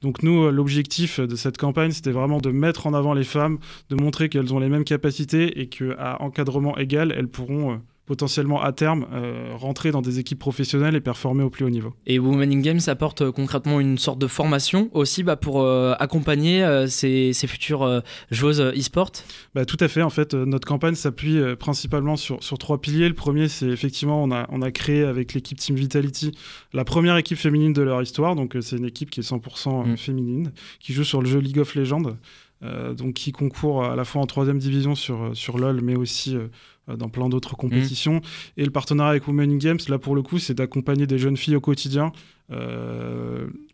Donc 0.02 0.24
nous, 0.24 0.50
l'objectif 0.50 1.20
de 1.20 1.36
cette 1.36 1.58
campagne, 1.58 1.92
c'était 1.92 2.13
vraiment 2.14 2.40
de 2.40 2.52
mettre 2.52 2.88
en 2.88 2.94
avant 2.94 3.14
les 3.14 3.24
femmes, 3.24 3.60
de 3.90 3.96
montrer 3.96 4.30
qu'elles 4.30 4.54
ont 4.54 4.60
les 4.60 4.70
mêmes 4.70 4.84
capacités 4.84 5.60
et 5.60 5.68
qu'à 5.68 6.18
encadrement 6.22 6.78
égal, 6.78 7.14
elles 7.16 7.28
pourront 7.28 7.74
euh, 7.74 7.78
potentiellement 8.06 8.62
à 8.62 8.72
terme 8.72 9.06
euh, 9.14 9.52
rentrer 9.56 9.92
dans 9.92 10.02
des 10.02 10.20
équipes 10.20 10.40
professionnelles 10.40 10.96
et 10.96 11.02
performer 11.02 11.44
au 11.44 11.50
plus 11.50 11.66
haut 11.66 11.70
niveau. 11.70 11.94
Et 12.06 12.20
Women 12.20 12.52
in 12.52 12.60
Games 12.60 12.80
apporte 12.88 13.22
euh, 13.22 13.32
concrètement 13.32 13.80
une 13.80 13.98
sorte 13.98 14.20
de 14.20 14.28
formation 14.28 14.90
aussi 14.94 15.24
bah, 15.24 15.36
pour 15.36 15.66
accompagner 16.00 16.86
ces, 16.88 17.34
futures 17.48 18.02
joueuses 18.32 18.62
e-sport 18.62 19.12
bah, 19.56 19.66
Tout 19.66 19.78
à 19.80 19.88
fait, 19.88 20.02
en 20.02 20.10
fait 20.10 20.34
notre 20.34 20.68
campagne 20.68 20.96
s'appuie 20.96 21.40
principalement 21.58 22.16
sur, 22.16 22.44
sur 22.44 22.58
trois 22.58 22.80
piliers. 22.80 23.08
Le 23.08 23.16
premier 23.16 23.48
c'est 23.48 23.68
effectivement 23.68 24.24
on 24.24 24.32
a, 24.32 24.48
on 24.50 24.62
a 24.62 24.72
créé 24.72 25.04
avec 25.04 25.34
l'équipe 25.34 25.58
Team 25.58 25.76
Vitality 25.76 26.34
la 26.74 26.86
première 26.86 27.18
équipe 27.18 27.38
féminine 27.38 27.74
de 27.74 27.82
leur 27.82 28.02
histoire, 28.02 28.36
donc 28.36 28.58
c'est 28.62 28.78
une 28.78 28.86
équipe 28.86 29.10
qui 29.10 29.20
est 29.20 29.30
100% 29.30 29.88
mm. 29.88 29.98
féminine, 29.98 30.52
qui 30.80 30.94
joue 30.94 31.04
sur 31.04 31.22
le 31.22 31.30
jeu 31.30 31.40
League 31.40 31.60
of 31.60 31.76
Legends. 31.76 32.16
Euh, 32.64 32.94
donc 32.94 33.16
qui 33.16 33.34
concourt 33.34 33.84
à 33.84 33.98
la 33.98 34.06
fois 34.06 34.22
en 34.22 34.26
troisième 34.26 34.58
division 34.58 34.96
sur, 34.96 35.32
sur 35.34 35.58
LoL, 35.58 35.82
mais 35.82 35.98
aussi 35.98 36.38
euh, 36.38 36.48
dans 36.88 37.10
plein 37.10 37.30
d'autres 37.30 37.56
compétitions. 37.56 38.16
Mm. 38.16 38.22
Et 38.58 38.66
le 38.66 38.72
partenariat 38.72 39.12
avec 39.12 39.28
Women 39.28 39.58
Games, 39.58 39.80
là 39.88 39.98
pour 39.98 40.16
le 40.16 40.22
coup, 40.22 40.40
c'est 40.40 40.54
d'accompagner 40.54 41.08
des 41.08 41.18
jeunes 41.18 41.38
filles 41.38 41.56
au 41.56 41.62
quotidien 41.62 42.12
euh, 42.43 42.43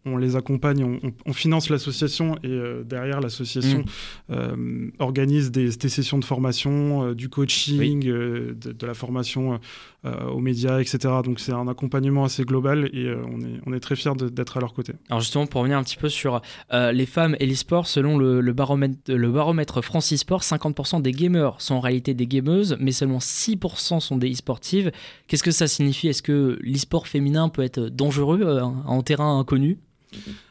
on 0.05 0.17
les 0.17 0.35
accompagne, 0.35 0.99
on, 1.25 1.33
finance 1.33 1.69
l'association 1.69 2.35
et 2.43 2.47
euh, 2.47 2.83
derrière 2.83 3.21
l'association 3.21 3.79
mm. 3.79 4.31
euh, 4.31 4.91
organise 4.99 5.51
des, 5.51 5.71
sessions 5.71 6.17
de 6.17 6.25
formation, 6.25 7.13
du 7.13 7.29
coaching, 7.29 8.03
de, 8.03 8.85
la 8.85 8.93
formation 8.93 9.59
aux 10.03 10.39
médias, 10.39 10.79
etc. 10.79 10.97
Donc 11.23 11.39
c'est 11.39 11.51
un 11.51 11.67
accompagnement 11.67 12.23
assez 12.23 12.43
global 12.43 12.89
et 12.93 13.13
on, 13.13 13.39
est, 13.41 13.59
on 13.65 13.73
est 13.73 13.79
très 13.79 13.95
fiers 13.95 14.15
d'être 14.15 14.57
à 14.57 14.59
leur 14.59 14.73
côté. 14.73 14.93
Alors 15.09 15.19
justement 15.19 15.45
pour 15.45 15.61
revenir 15.61 15.77
un 15.77 15.83
petit 15.83 15.97
peu 15.97 16.09
sur 16.09 16.41
les 16.71 17.05
femmes 17.05 17.35
et 17.39 17.45
l'e-sport, 17.45 17.87
selon 17.87 18.17
le, 18.17 18.41
baromètre, 18.53 18.97
le 19.07 19.31
baromètre 19.31 19.81
France 19.81 20.13
e-sport, 20.13 20.41
50% 20.41 21.01
des 21.01 21.11
gamers 21.11 21.59
sont 21.59 21.75
en 21.75 21.79
réalité 21.79 22.13
des 22.13 22.27
gameuses, 22.27 22.77
mais 22.79 22.91
seulement 22.91 23.19
6% 23.19 23.99
sont 23.99 24.17
des 24.17 24.31
e-sportives. 24.31 24.91
Qu'est-ce 25.27 25.43
que 25.43 25.51
ça 25.51 25.67
signifie? 25.67 26.07
Est-ce 26.07 26.23
que 26.23 26.57
l'e-sport 26.61 27.07
féminin 27.07 27.49
peut 27.49 27.63
être 27.63 27.81
dangereux 27.89 28.59
en 28.85 29.01
terrain 29.01 29.39
inconnu 29.39 29.79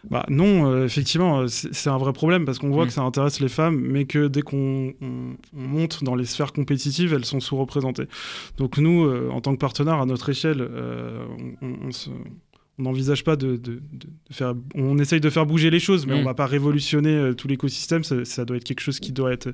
bah 0.08 0.24
non, 0.28 0.70
euh, 0.70 0.84
effectivement, 0.84 1.40
euh, 1.40 1.46
c'est 1.48 1.90
un 1.90 1.98
vrai 1.98 2.12
problème 2.12 2.44
parce 2.44 2.58
qu'on 2.58 2.70
voit 2.70 2.84
mm. 2.84 2.88
que 2.88 2.92
ça 2.94 3.02
intéresse 3.02 3.40
les 3.40 3.48
femmes, 3.48 3.78
mais 3.78 4.04
que 4.04 4.28
dès 4.28 4.42
qu'on 4.42 4.94
monte 5.52 6.04
dans 6.04 6.14
les 6.14 6.24
sphères 6.24 6.52
compétitives, 6.52 7.12
elles 7.12 7.24
sont 7.24 7.40
sous-représentées. 7.40 8.06
Donc 8.56 8.78
nous, 8.78 9.04
euh, 9.04 9.28
en 9.30 9.40
tant 9.40 9.52
que 9.52 9.58
partenaire, 9.58 10.00
à 10.00 10.06
notre 10.06 10.28
échelle, 10.30 10.66
on, 11.60 11.90
se, 11.90 12.10
on 12.78 12.84
n'envisage 12.84 13.24
pas 13.24 13.36
de, 13.36 13.60
faire. 14.30 14.54
On 14.74 14.98
essaye 14.98 15.20
de 15.20 15.30
faire 15.30 15.46
bouger 15.46 15.70
les 15.70 15.80
choses, 15.80 16.06
mais 16.06 16.14
on 16.14 16.18
on 16.18 16.22
mm. 16.22 16.26
va 16.26 16.34
pas 16.34 16.46
révolutionner 16.46 17.14
euh, 17.14 17.34
tout 17.34 17.48
l'écosystème. 17.48 18.04
Ça, 18.04 18.44
doit 18.44 18.56
être 18.56 18.64
quelque 18.64 18.80
chose 18.80 19.00
qui 19.00 19.12
doit 19.12 19.32
être 19.32 19.52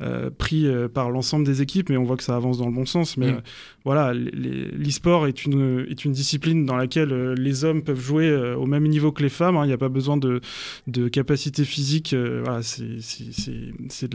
euh, 0.00 0.30
pris 0.30 0.66
euh, 0.66 0.88
par 0.88 1.10
l'ensemble 1.10 1.44
des 1.44 1.62
équipes, 1.62 1.88
mais 1.88 1.96
on 1.96 2.04
voit 2.04 2.16
que 2.16 2.22
ça 2.22 2.36
avance 2.36 2.58
dans 2.58 2.66
le 2.66 2.72
bon 2.72 2.86
sens. 2.86 3.16
Mais 3.16 3.32
mm. 3.32 3.42
voilà, 3.84 4.12
l'e-sport 4.14 5.26
est 5.26 5.44
une, 5.44 5.86
est 5.88 6.04
une 6.04 6.12
discipline 6.12 6.64
dans 6.64 6.76
laquelle 6.76 7.32
les 7.32 7.64
hommes 7.64 7.82
peuvent 7.82 8.00
jouer 8.00 8.30
au 8.54 8.66
même 8.66 8.86
niveau 8.86 9.12
que 9.12 9.22
les 9.22 9.28
femmes. 9.28 9.56
Hein. 9.56 9.64
Il 9.64 9.68
n'y 9.68 9.74
a 9.74 9.78
pas 9.78 9.88
besoin 9.88 10.16
de, 10.16 10.40
de 10.86 11.08
capacité 11.08 11.64
physique. 11.64 12.14
voilà, 12.14 12.60
c'est 12.62 14.10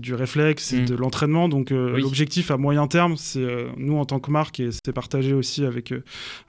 du 0.00 0.14
réflexe, 0.14 0.64
c'est 0.64 0.82
mm. 0.82 0.86
de 0.86 0.94
l'entraînement. 0.96 1.48
Donc 1.48 1.70
l'objectif 1.70 2.50
à 2.50 2.56
moyen 2.56 2.86
terme, 2.86 3.16
c'est 3.16 3.46
nous 3.76 3.96
en 3.96 4.04
tant 4.04 4.20
que 4.20 4.30
marque 4.30 4.60
et 4.60 4.70
c'est 4.72 4.92
partagé 4.92 5.32
aussi 5.32 5.64
avec 5.64 5.94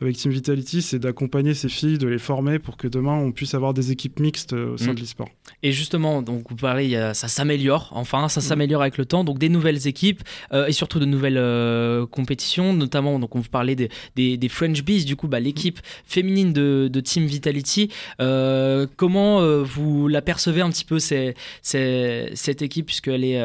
avec 0.02 0.18
Team 0.18 0.32
Vitality, 0.32 0.82
c'est 0.82 1.00
d'accompagner 1.00 1.21
accompagner 1.22 1.54
ces 1.54 1.70
filles, 1.70 2.00
de 2.00 2.08
les 2.08 2.18
former 2.18 2.58
pour 2.58 2.78
que 2.78 2.88
demain 2.88 3.14
on 3.14 3.32
puisse 3.32 3.54
avoir 3.54 3.76
des 3.76 3.92
équipes 3.92 4.20
mixtes 4.20 4.54
euh, 4.54 4.74
au 4.74 4.78
sein 4.78 4.92
mm. 4.92 4.96
de 4.96 5.02
l'e-sport. 5.02 5.30
Et 5.62 5.72
justement, 5.72 6.24
donc 6.24 6.46
vous 6.50 6.56
parlez, 6.56 6.94
ça 7.14 7.28
s'améliore, 7.28 7.92
enfin 7.94 8.28
ça 8.28 8.40
mm. 8.40 8.44
s'améliore 8.44 8.82
avec 8.82 8.98
le 8.98 9.06
temps, 9.06 9.24
donc 9.24 9.38
des 9.38 9.50
nouvelles 9.50 9.88
équipes 9.88 10.24
euh, 10.52 10.66
et 10.66 10.72
surtout 10.72 10.98
de 11.00 11.06
nouvelles 11.06 11.38
euh, 11.38 12.08
compétitions, 12.08 12.74
notamment 12.74 13.20
donc 13.20 13.36
on 13.36 13.40
vous 13.40 13.50
parlait 13.50 13.76
des, 13.76 13.90
des, 14.16 14.50
French 14.50 14.84
Bees, 14.84 15.06
du 15.06 15.16
coup 15.16 15.28
bah, 15.28 15.40
l'équipe 15.40 15.80
féminine 16.06 16.54
de, 16.54 16.90
de, 16.92 17.00
Team 17.00 17.26
Vitality. 17.26 17.92
comment 18.18 19.64
vous 19.64 20.08
l'apercevez 20.08 20.62
un 20.62 20.72
petit 20.72 20.86
peu 20.86 20.98
c'est, 20.98 21.36
cette 21.62 22.62
équipe 22.64 22.88
puisqu'elle 22.88 23.24
est 23.24 23.42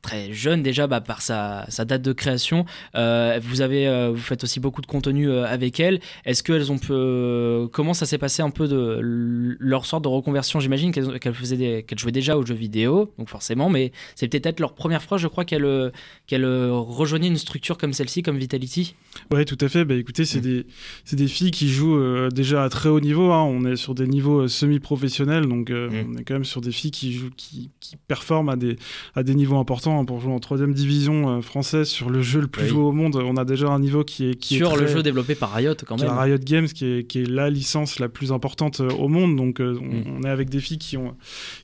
très 0.00 0.32
jeune 0.32 0.62
déjà 0.62 0.86
bah, 0.86 1.02
par 1.02 1.20
sa, 1.20 1.66
sa, 1.68 1.84
date 1.84 2.02
de 2.02 2.12
création. 2.14 2.64
vous 2.94 3.60
avez, 3.60 4.10
vous 4.10 4.22
faites 4.22 4.44
aussi 4.44 4.60
beaucoup 4.60 4.80
de 4.80 4.86
contenu 4.86 5.30
avec 5.30 5.78
elle. 5.78 6.00
Est-ce 6.24 6.42
qu'elles 6.42 6.72
ont 6.72 6.78
pu 6.78 6.92
euh, 7.18 7.68
comment 7.70 7.94
ça 7.94 8.06
s'est 8.06 8.18
passé 8.18 8.42
un 8.42 8.50
peu 8.50 8.68
de 8.68 9.56
leur 9.58 9.86
sorte 9.86 10.04
de 10.04 10.08
reconversion 10.08 10.60
J'imagine 10.60 10.92
qu'elles 10.92 11.18
qu'elles 11.18 11.98
jouaient 11.98 12.12
déjà 12.12 12.36
aux 12.36 12.46
jeux 12.46 12.54
vidéo, 12.54 13.12
donc 13.18 13.28
forcément, 13.28 13.68
mais 13.68 13.92
c'est 14.14 14.28
peut-être 14.28 14.60
leur 14.60 14.74
première 14.74 15.02
fois, 15.02 15.18
je 15.18 15.28
crois, 15.28 15.44
qu'elles 15.44 15.64
euh, 15.64 15.90
euh, 16.32 16.70
rejoignaient 16.72 17.28
une 17.28 17.36
structure 17.36 17.78
comme 17.78 17.92
celle-ci, 17.92 18.22
comme 18.22 18.38
Vitality. 18.38 18.94
Oui, 19.30 19.44
tout 19.44 19.58
à 19.60 19.68
fait. 19.68 19.84
Bah, 19.84 19.94
écoutez, 19.94 20.24
c'est 20.24 20.38
mm. 20.38 20.42
des, 20.42 20.66
des, 21.12 21.28
filles 21.28 21.50
qui 21.50 21.68
jouent 21.68 22.28
déjà 22.30 22.64
à 22.64 22.68
très 22.68 22.88
haut 22.88 23.00
niveau. 23.00 23.32
Hein. 23.32 23.42
On 23.42 23.64
est 23.64 23.76
sur 23.76 23.94
des 23.94 24.06
niveaux 24.06 24.48
semi-professionnels, 24.48 25.46
donc 25.46 25.70
mm. 25.70 25.90
on 26.08 26.16
est 26.16 26.24
quand 26.24 26.34
même 26.34 26.44
sur 26.44 26.60
des 26.60 26.72
filles 26.72 26.90
qui, 26.90 27.12
jouent, 27.12 27.30
qui, 27.36 27.70
qui 27.80 27.96
performent 27.96 28.50
à 28.50 28.56
des, 28.56 28.76
à 29.14 29.22
des 29.22 29.34
niveaux 29.34 29.58
importants. 29.58 30.00
Hein. 30.00 30.04
Pour 30.04 30.20
jouer 30.20 30.32
en 30.32 30.40
troisième 30.40 30.72
division 30.72 31.42
française 31.42 31.88
sur 31.88 32.10
le 32.10 32.22
jeu 32.22 32.40
le 32.40 32.46
plus 32.46 32.66
joué 32.66 32.82
au 32.82 32.92
monde, 32.92 33.16
on 33.16 33.36
a 33.36 33.44
déjà 33.44 33.68
un 33.68 33.80
niveau 33.80 34.04
qui 34.04 34.30
est. 34.30 34.34
Qui 34.34 34.56
sur 34.56 34.76
le 34.76 34.86
jeu 34.86 35.02
développé 35.02 35.34
par 35.34 35.52
Riot, 35.52 35.74
quand 35.86 36.00
même. 36.00 36.10
Riot 36.10 36.38
Games, 36.38 36.66
qui 36.66 36.84
est 36.84 37.04
qui 37.08 37.22
est 37.22 37.28
la 37.28 37.50
licence 37.50 37.98
la 37.98 38.08
plus 38.08 38.32
importante 38.32 38.80
au 38.80 39.08
monde. 39.08 39.36
Donc 39.36 39.60
mm. 39.60 39.78
on, 40.06 40.22
est 40.22 40.28
avec 40.28 40.48
des 40.48 40.60
filles 40.60 40.78
qui 40.78 40.96
ont, 40.96 41.16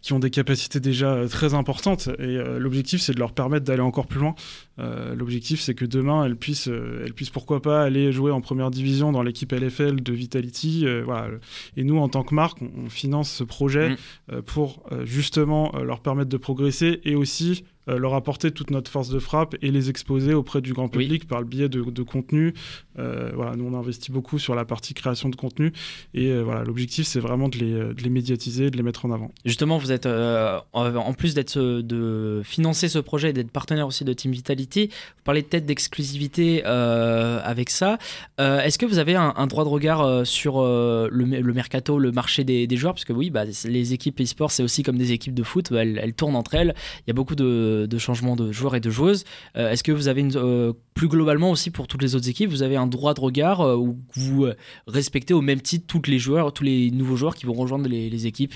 qui 0.02 0.12
ont 0.12 0.18
des 0.18 0.30
capacités 0.30 0.80
déjà 0.80 1.26
très 1.28 1.54
importantes 1.54 2.08
et 2.18 2.38
l'objectif 2.58 3.00
c'est 3.00 3.14
de 3.14 3.18
leur 3.18 3.32
permettre 3.32 3.64
d'aller 3.64 3.82
encore 3.82 4.06
plus 4.06 4.20
loin. 4.20 4.34
l'objectif 4.78 5.60
c'est 5.60 5.74
que 5.74 5.84
demain 5.84 6.24
elles 6.24 6.36
puissent, 6.36 6.68
elles 6.68 7.14
puissent 7.14 7.30
pourquoi 7.30 7.62
pas 7.62 7.82
aller 7.82 8.12
jouer 8.12 8.30
en 8.32 8.40
première 8.40 8.70
division 8.70 9.12
dans 9.12 9.22
l'équipe 9.22 9.52
LFL 9.52 10.02
de 10.02 10.12
Vitality. 10.12 10.86
voilà. 11.04 11.28
Et 11.76 11.84
nous 11.84 11.98
en 11.98 12.08
tant 12.08 12.22
que 12.22 12.34
marque, 12.34 12.58
on, 12.62 12.88
finance 12.88 13.30
ce 13.30 13.44
projet 13.44 13.96
mm. 14.30 14.42
pour 14.42 14.82
justement 15.04 15.72
leur 15.82 16.00
permettre 16.00 16.30
de 16.30 16.36
progresser 16.36 17.00
et 17.04 17.14
aussi 17.14 17.64
euh, 17.88 17.98
leur 17.98 18.14
apporter 18.14 18.50
toute 18.50 18.70
notre 18.70 18.90
force 18.90 19.10
de 19.10 19.18
frappe 19.18 19.56
et 19.60 19.70
les 19.70 19.90
exposer 19.90 20.32
auprès 20.32 20.60
du 20.62 20.72
grand 20.72 20.88
public 20.88 21.26
par 21.28 21.40
le 21.40 21.46
biais 21.46 21.68
de, 21.68 22.02
contenu. 22.02 22.54
Euh, 22.98 23.30
voilà, 23.34 23.56
nous 23.56 23.64
on 23.66 23.78
investit 23.78 24.12
beaucoup 24.12 24.38
sur 24.38 24.54
la 24.54 24.64
partie 24.64 24.94
création 24.94 25.28
de 25.28 25.36
contenu 25.36 25.72
et 26.14 26.28
euh, 26.28 26.42
voilà, 26.42 26.64
l'objectif 26.64 27.06
c'est 27.06 27.20
vraiment 27.20 27.48
de 27.48 27.58
les, 27.58 27.72
de 27.72 28.02
les, 28.02 28.10
médiatiser, 28.10 28.70
de 28.70 28.76
les 28.76 28.82
mettre 28.82 29.04
en 29.04 29.10
avant. 29.10 29.32
Justement, 29.44 29.78
vous 29.78 29.92
êtes 29.92 30.06
en 30.06 31.12
plus 31.12 31.34
d'être 31.34 31.58
de 31.58 32.42
financer 32.44 32.88
ce 32.88 32.98
projet 32.98 33.30
et 33.30 33.32
d'être 33.32 33.50
partenaire 33.50 33.86
aussi 33.86 34.04
de 34.04 34.12
Team 34.12 34.32
Vitality, 34.32 34.88
vous 34.88 35.22
parlez 35.24 35.42
peut-être 35.42 35.66
d'exclusivité 35.66 36.64
avec 36.64 37.70
ça. 37.70 37.98
Est-ce 38.38 38.78
que 38.78 38.86
vous 38.86 38.98
avez 38.98 39.14
un, 39.14 39.46
droit 39.46 39.64
de 39.64 39.68
regard 39.68 40.26
sur 40.26 40.62
le, 40.62 41.08
le, 41.10 41.52
mercato, 41.52 41.98
le 41.98 42.12
marché 42.12 42.44
des, 42.44 42.66
des 42.66 42.76
joueurs? 42.76 42.94
Parce 42.94 43.04
que 43.04 43.12
oui, 43.12 43.30
bah, 43.30 43.44
les 43.44 43.92
équipes 43.92 44.20
e-sport 44.20 44.50
c'est 44.50 44.62
aussi 44.62 44.82
comme 44.82 44.98
des 44.98 45.12
équipes 45.12 45.34
de 45.34 45.42
foot, 45.42 45.70
elles, 45.72 45.98
elles 46.02 46.14
tournent 46.14 46.36
entre 46.36 46.54
elles. 46.54 46.74
Il 47.00 47.04
y 47.08 47.10
a 47.10 47.14
beaucoup 47.14 47.34
de 47.34 47.73
de, 47.86 47.98
changement 47.98 48.36
de 48.36 48.52
joueurs 48.52 48.74
et 48.74 48.80
de 48.80 48.90
joueuses. 48.90 49.24
Euh, 49.56 49.70
est-ce 49.70 49.82
que 49.82 49.92
vous 49.92 50.08
avez 50.08 50.26
euh, 50.36 50.72
plus 50.94 51.08
globalement 51.08 51.50
aussi 51.50 51.70
pour 51.70 51.86
toutes 51.86 52.02
les 52.02 52.14
autres 52.14 52.28
équipes, 52.28 52.50
vous 52.50 52.62
avez 52.62 52.76
un 52.76 52.86
droit 52.86 53.14
de 53.14 53.20
regard 53.20 53.60
euh, 53.60 53.76
où 53.76 53.98
vous 54.14 54.46
respectez 54.86 55.34
au 55.34 55.40
même 55.40 55.60
titre 55.60 55.86
tous 55.86 56.10
les 56.10 56.18
joueurs, 56.18 56.52
tous 56.52 56.64
les 56.64 56.90
nouveaux 56.90 57.16
joueurs 57.16 57.34
qui 57.34 57.46
vont 57.46 57.54
rejoindre 57.54 57.88
les, 57.88 58.26
équipes? 58.26 58.54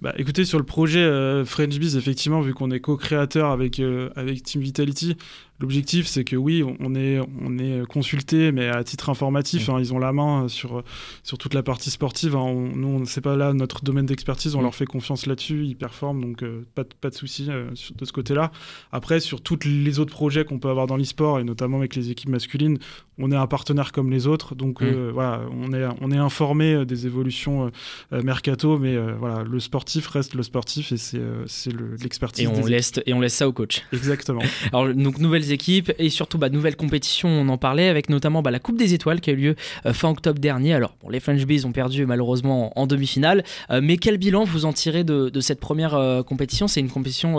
Bah, 0.00 0.14
écoutez, 0.16 0.44
sur 0.44 0.58
le 0.58 0.64
projet 0.64 1.04
French 1.44 1.78
Biz, 1.78 1.96
effectivement, 1.96 2.40
vu 2.40 2.54
qu'on 2.54 2.70
est 2.70 2.80
co-créateur 2.80 3.50
avec, 3.50 3.80
avec 4.14 4.42
Team 4.42 4.60
Vitality, 4.60 5.16
L'objectif, 5.60 6.06
c'est 6.06 6.22
que 6.22 6.36
oui, 6.36 6.62
on 6.78 6.94
est, 6.94 7.18
on 7.40 7.58
est 7.58 7.84
consulté, 7.86 8.52
mais 8.52 8.68
à 8.68 8.84
titre 8.84 9.10
informatif, 9.10 9.68
hein, 9.68 9.78
ils 9.80 9.92
ont 9.92 9.98
la 9.98 10.12
main 10.12 10.46
sur, 10.46 10.84
sur 11.24 11.36
toute 11.36 11.52
la 11.52 11.64
partie 11.64 11.90
sportive. 11.90 12.36
Hein. 12.36 12.42
on, 12.42 12.76
nous, 12.76 13.06
c'est 13.06 13.20
pas 13.20 13.36
là 13.36 13.52
notre 13.52 13.82
domaine 13.82 14.06
d'expertise, 14.06 14.54
on 14.54 14.62
leur 14.62 14.74
fait 14.74 14.86
confiance 14.86 15.26
là-dessus, 15.26 15.64
ils 15.64 15.76
performent, 15.76 16.20
donc 16.20 16.42
euh, 16.42 16.64
pas, 16.76 16.84
pas 16.84 17.10
de 17.10 17.14
souci 17.14 17.46
euh, 17.48 17.70
de 17.70 18.04
ce 18.04 18.12
côté-là. 18.12 18.52
Après, 18.92 19.18
sur 19.18 19.40
tous 19.40 19.58
les 19.64 19.98
autres 19.98 20.12
projets 20.12 20.44
qu'on 20.44 20.60
peut 20.60 20.68
avoir 20.68 20.86
dans 20.86 20.96
l'e-sport, 20.96 21.40
et 21.40 21.44
notamment 21.44 21.78
avec 21.78 21.96
les 21.96 22.10
équipes 22.10 22.30
masculines, 22.30 22.78
on 23.18 23.32
est 23.32 23.36
un 23.36 23.48
partenaire 23.48 23.90
comme 23.90 24.10
les 24.10 24.28
autres, 24.28 24.54
donc 24.54 24.80
euh, 24.80 25.10
voilà, 25.12 25.42
on 25.50 25.72
est, 25.72 25.84
on 26.00 26.12
est 26.12 26.16
informé 26.16 26.86
des 26.86 27.06
évolutions 27.06 27.72
mercato, 28.12 28.78
mais 28.78 28.96
voilà, 29.18 29.42
le 29.42 29.58
sportif 29.58 30.06
reste 30.06 30.34
le 30.34 30.44
sportif 30.44 30.92
et 30.92 30.96
c'est, 30.96 31.20
c'est 31.46 31.72
l'expertise. 32.00 32.44
et, 32.44 32.46
on 32.46 32.64
laisse, 32.64 32.92
et 33.06 33.12
on 33.12 33.20
laisse 33.20 33.34
ça 33.34 33.48
au 33.48 33.52
coach. 33.52 33.82
Exactement. 33.92 34.42
Alors, 34.72 34.94
donc, 34.94 35.18
nouvelles 35.18 35.47
équipes 35.52 35.92
et 35.98 36.10
surtout 36.10 36.38
bah, 36.38 36.48
nouvelle 36.48 36.76
compétition, 36.76 37.28
on 37.28 37.48
en 37.48 37.58
parlait 37.58 37.88
avec 37.88 38.08
notamment 38.08 38.42
bah, 38.42 38.50
la 38.50 38.58
Coupe 38.58 38.76
des 38.76 38.94
Étoiles 38.94 39.20
qui 39.20 39.30
a 39.30 39.32
eu 39.32 39.36
lieu 39.36 39.56
euh, 39.86 39.92
fin 39.92 40.10
octobre 40.10 40.38
dernier. 40.38 40.74
Alors 40.74 40.96
bon, 41.02 41.08
les 41.08 41.20
French 41.20 41.44
Bees 41.44 41.64
ont 41.64 41.72
perdu 41.72 42.06
malheureusement 42.06 42.78
en, 42.78 42.86
demi-finale, 42.86 43.44
euh, 43.70 43.80
mais 43.82 43.96
quel 43.96 44.18
bilan 44.18 44.44
vous 44.44 44.64
en 44.64 44.72
tirez 44.72 45.04
de, 45.04 45.40
cette 45.40 45.60
première 45.60 45.94
euh, 45.94 46.22
compétition? 46.22 46.68
C'est 46.68 46.80
une 46.80 46.90
compétition 46.90 47.36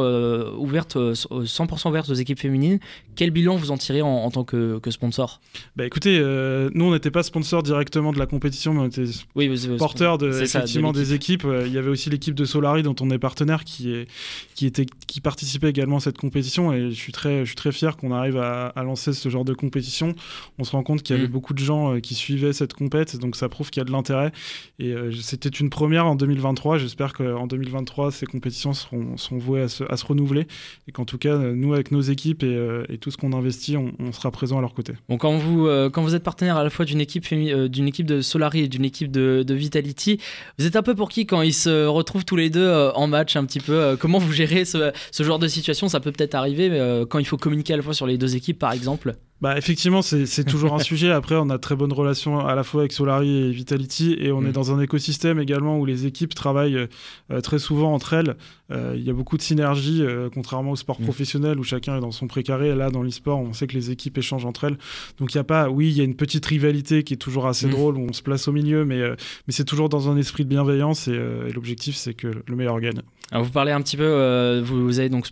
ouverte, 0.58 0.96
100% 0.96 1.90
ouverte 1.90 2.10
aux 2.10 2.14
équipes 2.14 2.40
féminines. 2.40 2.80
Quel 3.16 3.32
bilan 3.32 3.56
vous 3.56 3.72
en 3.72 3.78
tirez 3.78 4.02
en, 4.02 4.30
tant 4.32 4.44
que, 4.44 4.80
sponsor? 4.90 5.42
Bah 5.76 5.86
écoutez, 5.86 6.20
nous 6.20 6.86
on 6.86 6.92
n'était 6.92 7.12
pas 7.12 7.24
sponsor 7.24 7.64
directement 7.64 8.12
de 8.12 8.20
la 8.20 8.26
compétition, 8.26 8.74
mais 8.74 8.82
on 8.82 8.88
était 8.88 9.06
oui, 9.36 9.50
porteur 9.78 10.18
de, 10.18 10.42
effectivement 10.42 10.92
des 10.92 11.14
équipes. 11.14 11.46
Il 11.66 11.72
y 11.72 11.78
avait 11.78 11.90
aussi 11.90 12.10
l'équipe 12.10 12.36
de 12.36 12.46
Solari 12.46 12.84
dont 12.84 12.96
on 13.02 13.10
est 13.10 13.20
partenaire 13.20 13.64
qui, 13.64 13.94
est, 13.94 14.08
qui, 14.56 14.66
était, 14.66 14.86
qui 15.08 15.22
participait 15.22 15.70
également 15.70 15.98
à 15.98 16.00
cette 16.00 16.18
compétition 16.18 16.74
et 16.74 16.90
je 16.90 16.96
suis 16.96 17.12
très, 17.12 17.40
je 17.42 17.46
suis 17.46 17.56
très 17.56 17.72
fier 17.72 17.96
qu'on 18.00 18.12
arrive 18.12 18.38
à, 18.38 18.74
lancer 18.84 19.14
ce 19.14 19.30
genre 19.30 19.46
de 19.46 19.54
compétition. 19.54 20.16
On 20.58 20.64
se 20.64 20.72
rend 20.72 20.84
compte 20.84 21.04
qu'il 21.04 21.16
y 21.16 21.20
avait 21.20 21.28
mm. 21.28 21.32
beaucoup 21.32 21.54
de 21.54 21.60
gens 21.60 21.96
euh, 21.96 22.00
qui 22.00 22.16
suivaient 22.16 22.54
cette 22.54 22.74
compète, 22.74 23.18
donc 23.18 23.36
ça 23.36 23.50
prouve 23.50 23.70
qu'il 23.70 23.82
y 23.82 23.84
a 23.84 23.86
de 23.86 23.92
l'intérêt. 23.92 24.32
Et 24.80 24.94
euh, 24.94 25.12
c'était 25.12 25.50
une 25.50 25.70
première 25.70 26.06
en 26.06 26.16
2023. 26.16 26.78
J'espère 26.78 27.14
qu'en 27.14 27.46
2023, 27.46 28.12
ces 28.12 28.26
compétitions 28.26 28.74
seront, 28.74 29.16
vouées 29.32 29.62
à 29.62 29.68
se, 29.68 29.84
renouveler 30.06 30.48
et 30.88 30.92
qu'en 30.92 31.06
tout 31.06 31.18
cas, 31.18 31.38
nous, 31.38 31.74
avec 31.74 31.92
nos 31.92 32.02
équipes 32.02 32.44
et, 32.44 32.48
euh, 32.48 32.86
tout 33.02 33.12
ce 33.12 33.18
qu'on 33.18 33.34
investit, 33.34 33.78
on, 33.78 34.12
sera 34.12 34.32
présent 34.32 34.58
à 34.58 34.62
leur 34.62 34.74
côté. 34.74 34.94
Bon, 35.08 35.18
quand, 35.18 35.38
vous, 35.38 35.68
quand 35.92 36.02
vous 36.02 36.16
êtes 36.16 36.24
partenaire 36.24 36.58
à 36.58 36.64
la 36.64 36.70
fois 36.70 36.86
d'une 36.86 37.00
équipe, 37.00 37.32
d'une 37.34 37.88
équipe 37.88 38.06
de 38.06 38.22
Solari 38.22 38.62
et 38.62 38.68
d'une 38.68 38.86
équipe 38.86 39.12
de, 39.12 39.54
Vitality, 39.54 40.20
vous 40.58 40.66
êtes 40.66 40.76
un 40.76 40.82
peu 40.82 40.96
pour 40.96 41.10
qui 41.10 41.26
quand 41.26 41.42
ils 41.42 41.54
se 41.54 41.86
retrouvent 41.86 42.26
tous 42.26 42.36
les 42.36 42.50
deux 42.50 42.70
en 42.96 43.08
match 43.08 43.36
un 43.36 43.46
petit 43.46 43.60
peu 43.60 43.98
Comment 44.00 44.18
vous 44.18 44.32
gérez 44.32 44.66
ce, 44.66 44.92
ce 45.12 45.24
genre 45.24 45.40
de 45.40 45.48
situation? 45.48 45.88
Ça 45.90 46.00
peut 46.00 46.12
peut-être 46.12 46.36
arriver 46.36 46.70
mais, 46.70 47.06
quand 47.08 47.20
il 47.20 47.26
faut 47.26 47.38
communiquer 47.38 47.74
à 47.74 47.78
la 47.78 47.84
fois 47.84 47.89
sur 47.94 48.08
les 48.08 48.18
deux 48.18 48.36
équipes, 48.36 48.60
par 48.60 48.72
exemple 48.72 49.16
bah, 49.42 49.58
effectivement, 49.58 50.02
c'est 50.02 50.44
toujours 50.44 50.74
un 50.74 50.80
sujet. 50.84 51.12
Après, 51.12 51.36
on 51.36 51.50
a 51.50 51.58
très 51.58 51.76
bonne 51.76 51.94
relation 51.94 52.40
à 52.40 52.56
la 52.56 52.64
fois 52.64 52.82
avec 52.82 52.92
Solari 52.92 53.30
et 53.30 53.52
Vitality, 53.52 54.16
et 54.20 54.32
on 54.32 54.44
est 54.44 54.50
mm. 54.50 54.54
dans 54.54 54.72
un 54.74 54.82
écosystème 54.82 55.40
également 55.40 55.80
où 55.80 55.86
les 55.86 56.06
équipes 56.06 56.36
travaillent 56.36 56.88
euh, 57.32 57.42
très 57.42 57.60
souvent 57.60 57.94
entre 57.94 58.14
elles. 58.14 58.36
Euh, 58.72 58.94
il 58.96 59.04
y 59.04 59.10
a 59.10 59.14
beaucoup 59.14 59.38
de 59.38 59.42
synergie, 59.42 60.04
euh, 60.04 60.30
contrairement 60.32 60.72
au 60.72 60.76
sport 60.76 61.00
mm. 61.00 61.04
professionnel 61.06 61.60
où 61.60 61.64
chacun 61.64 61.98
est 61.98 62.02
dans 62.02 62.12
son 62.12 62.28
précaré. 62.28 62.76
Là, 62.76 62.90
dans 62.90 63.02
l'e-sport, 63.02 63.40
on 63.40 63.54
sait 63.54 63.68
que 63.68 63.74
les 63.74 63.92
équipes 63.92 64.18
échangent 64.18 64.46
entre 64.46 64.66
elles. 64.66 64.78
Donc, 65.20 65.34
il 65.34 65.38
y 65.38 65.40
a 65.40 65.46
pas, 65.46 65.70
oui, 65.70 65.90
il 65.90 65.98
y 65.98 66.02
a 66.02 66.04
une 66.04 66.16
petite 66.16 66.46
rivalité 66.46 67.04
qui 67.04 67.14
est 67.14 67.18
toujours 67.18 67.48
assez 67.48 67.68
mm. 67.68 67.72
drôle 67.72 67.98
où 67.98 68.06
on 68.10 68.14
se 68.14 68.22
place 68.22 68.48
au 68.48 68.52
milieu, 68.52 68.84
mais, 68.84 69.00
mais 69.00 69.54
c'est 69.54 69.66
toujours 69.66 69.88
dans 69.88 70.10
un 70.10 70.18
esprit 70.18 70.44
de 70.44 70.50
bienveillance, 70.50 71.08
et, 71.08 71.18
l'objectif, 71.54 71.96
c'est 71.96 72.14
que 72.14 72.28
le 72.46 72.56
meilleur 72.56 72.80
gagne. 72.80 73.02
Alors, 73.32 73.46
vous 73.46 73.52
parlez 73.52 73.72
un 73.72 73.82
petit 73.82 73.96
peu, 73.96 74.62
vous, 74.64 74.84
vous, 74.84 75.00
avez 75.00 75.10
donc 75.10 75.28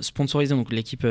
sponsorisé 0.00 0.54
donc 0.54 0.72
l'équipe 0.72 1.06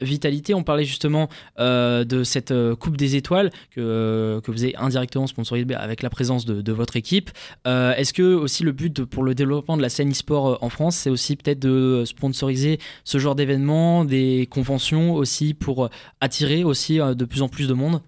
Vitalité. 0.00 0.54
On 0.54 0.62
parlait 0.62 0.84
justement 0.84 1.28
euh, 1.58 1.73
de 2.04 2.24
cette 2.24 2.50
euh, 2.50 2.76
Coupe 2.76 2.96
des 2.96 3.16
Étoiles 3.16 3.50
que, 3.70 3.80
euh, 3.80 4.40
vous 4.46 4.62
avez 4.62 4.76
indirectement 4.76 5.26
sponsorisé 5.26 5.74
avec 5.74 6.02
la 6.02 6.10
présence 6.10 6.44
de, 6.44 6.72
votre 6.72 6.96
équipe. 6.96 7.30
Est-ce 7.64 8.12
que 8.12 8.34
aussi 8.34 8.64
le 8.64 8.72
but 8.72 9.04
pour 9.04 9.22
le 9.22 9.34
développement 9.34 9.76
de 9.76 9.82
la 9.82 9.88
scène 9.88 10.10
e-sport 10.10 10.58
en 10.60 10.68
France, 10.68 10.96
c'est 10.96 11.10
aussi 11.10 11.36
peut-être 11.36 11.60
de 11.60 12.04
sponsoriser 12.04 12.78
ce 13.04 13.18
genre 13.18 13.34
d'événements, 13.34 14.04
des 14.04 14.48
conventions 14.50 15.14
aussi 15.14 15.54
pour 15.54 15.88
attirer 16.20 16.64
aussi 16.64 16.98
de 16.98 17.24
plus 17.24 17.42
en 17.42 17.48
plus 17.48 17.68
de 17.68 17.74
monde? 17.74 18.00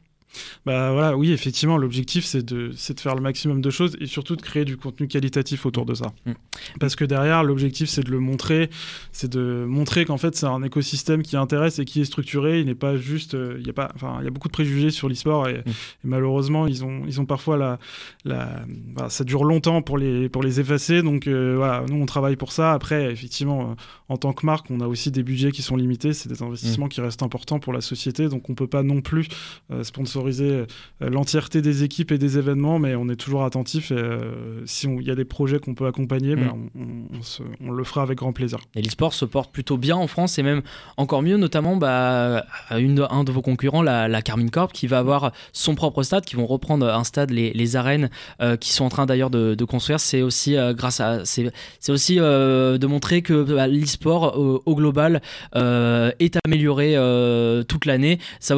Bah 0.65 0.93
voilà, 0.93 1.17
oui, 1.17 1.33
effectivement, 1.33 1.77
l'objectif 1.77 2.25
c'est 2.25 2.45
de, 2.45 2.71
de 2.71 3.01
faire 3.01 3.15
le 3.15 3.21
maximum 3.21 3.61
de 3.61 3.71
choses 3.71 3.97
et 4.01 4.07
surtout 4.07 4.37
de 4.37 4.43
créer 4.43 4.65
du 4.65 4.77
contenu 4.77 5.09
qualitatif 5.09 5.67
autour 5.67 5.87
de 5.87 5.95
ça. 5.95 6.13
Mm. 6.25 6.33
Parce 6.81 6.97
que 6.97 7.05
derrière, 7.05 7.45
l'objectif 7.45 7.89
c'est 7.89 8.05
de 8.05 8.11
le 8.11 8.21
montrer, 8.21 8.71
c'est 9.13 9.31
de 9.31 9.65
montrer 9.67 10.05
qu'en 10.05 10.19
fait 10.19 10.37
c'est 10.37 10.47
un 10.47 10.63
écosystème 10.63 11.23
qui 11.23 11.37
intéresse 11.37 11.79
et 11.79 11.85
qui 11.85 12.01
est 12.01 12.05
structuré. 12.05 12.61
Il 12.61 12.67
n'est 12.67 12.75
pas 12.75 12.97
juste, 12.97 13.35
euh, 13.35 13.57
il 13.61 13.67
y 13.67 13.71
a 13.71 13.73
pas, 13.73 13.91
enfin, 13.95 14.19
il 14.21 14.25
y 14.25 14.29
a 14.29 14.31
beaucoup 14.31 14.49
de 14.49 14.53
préjugés 14.53 14.91
sur 14.91 15.09
l'e-sport 15.09 15.49
et, 15.49 15.59
mm. 15.59 15.73
malheureusement 16.05 16.67
ils 16.67 16.85
ont, 16.85 17.03
ils 17.07 17.21
ont 17.21 17.27
parfois 17.27 17.57
la, 17.57 17.79
la 18.25 18.65
bah, 18.67 19.09
ça 19.09 19.25
dure 19.25 19.45
longtemps 19.45 19.83
pour 19.83 19.99
les, 19.99 20.29
pour 20.29 20.43
les 20.43 20.61
effacer. 20.61 21.03
Donc 21.03 21.27
euh, 21.27 21.55
voilà, 21.57 21.85
nous 21.89 21.97
on 21.97 22.07
travaille 22.07 22.37
pour 22.37 22.53
ça. 22.53 22.73
Après, 22.73 23.11
effectivement, 23.13 23.71
euh, 23.71 23.75
en 24.09 24.17
tant 24.17 24.33
que 24.33 24.45
marque, 24.47 24.71
on 24.71 24.81
a 24.81 24.87
aussi 24.87 25.11
des 25.11 25.23
budgets 25.23 25.53
qui 25.53 25.63
sont 25.63 25.77
limités. 25.77 26.13
C'est 26.13 26.29
des 26.29 26.43
investissements 26.43 26.87
mm. 26.87 26.91
qui 26.91 27.01
restent 27.01 27.23
importants 27.23 27.59
pour 27.59 27.73
la 27.73 27.81
société, 27.81 28.29
donc 28.29 28.49
on 28.51 28.55
peut 28.55 28.67
pas 28.67 28.83
non 28.83 29.01
plus 29.01 29.29
sponsoriser 29.83 30.26
euh, 30.27 30.67
l'entièreté 31.01 31.63
des 31.63 31.83
équipes 31.83 32.13
et 32.13 32.19
des 32.19 32.39
événements, 32.39 32.79
mais 32.79 32.95
on 32.95 33.09
est 33.09 33.17
toujours 33.17 33.45
attentif. 33.45 33.91
Et 33.91 33.95
euh, 33.95 34.65
si 34.67 34.87
il 34.87 35.07
y 35.07 35.11
a 35.11 35.15
des 35.15 35.25
projets 35.25 35.59
qu'on 35.59 35.75
peut 35.75 35.87
accompagner, 35.87 36.37
ben, 36.37 36.53
mm. 36.75 37.21
on, 37.67 37.71
le 37.71 37.85
fera 37.85 38.03
avec 38.03 38.19
grand 38.19 38.33
plaisir. 38.33 38.59
Et 38.75 38.83
l'e-sport 38.83 39.15
se 39.15 39.25
porte 39.25 39.53
plutôt 39.53 39.77
bien 39.77 39.97
en 39.97 40.07
France 40.07 40.39
et 40.39 40.43
même 40.43 40.63
encore 40.97 41.23
mieux, 41.23 41.37
notamment 41.37 41.77
bah, 41.77 42.45
une, 42.71 43.07
un 43.11 43.25
de 43.25 43.33
vos 43.33 43.43
concurrents, 43.43 43.83
la, 43.83 44.23
Carmine 44.23 44.51
Corp, 44.51 44.73
qui 44.73 44.87
va 44.87 44.99
avoir 44.99 45.33
son 45.53 45.75
propre 45.75 46.03
stade, 46.03 46.25
qui 46.25 46.37
vont 46.37 46.47
reprendre 46.47 46.87
un 46.89 47.05
stade, 47.05 47.31
les, 47.31 47.77
arènes, 47.77 48.11
euh, 48.41 48.57
qui 48.57 48.73
sont 48.73 48.85
en 48.85 48.89
train 48.89 49.07
d'ailleurs 49.07 49.31
de, 49.31 49.65
construire. 49.65 50.01
C'est 50.01 50.23
aussi 50.23 50.57
grâce 50.75 51.01
à, 51.01 51.25
c'est 51.25 51.53
aussi 51.89 52.17
de 52.17 52.87
montrer 52.87 53.23
que 53.23 53.43
bah, 53.43 53.67
l'e-sport 53.67 54.39
au 54.39 54.75
global 54.75 55.21
est 55.55 56.39
amélioré 56.45 56.95
toute 57.69 57.85
l'année. 57.85 58.19
Ça, 58.41 58.55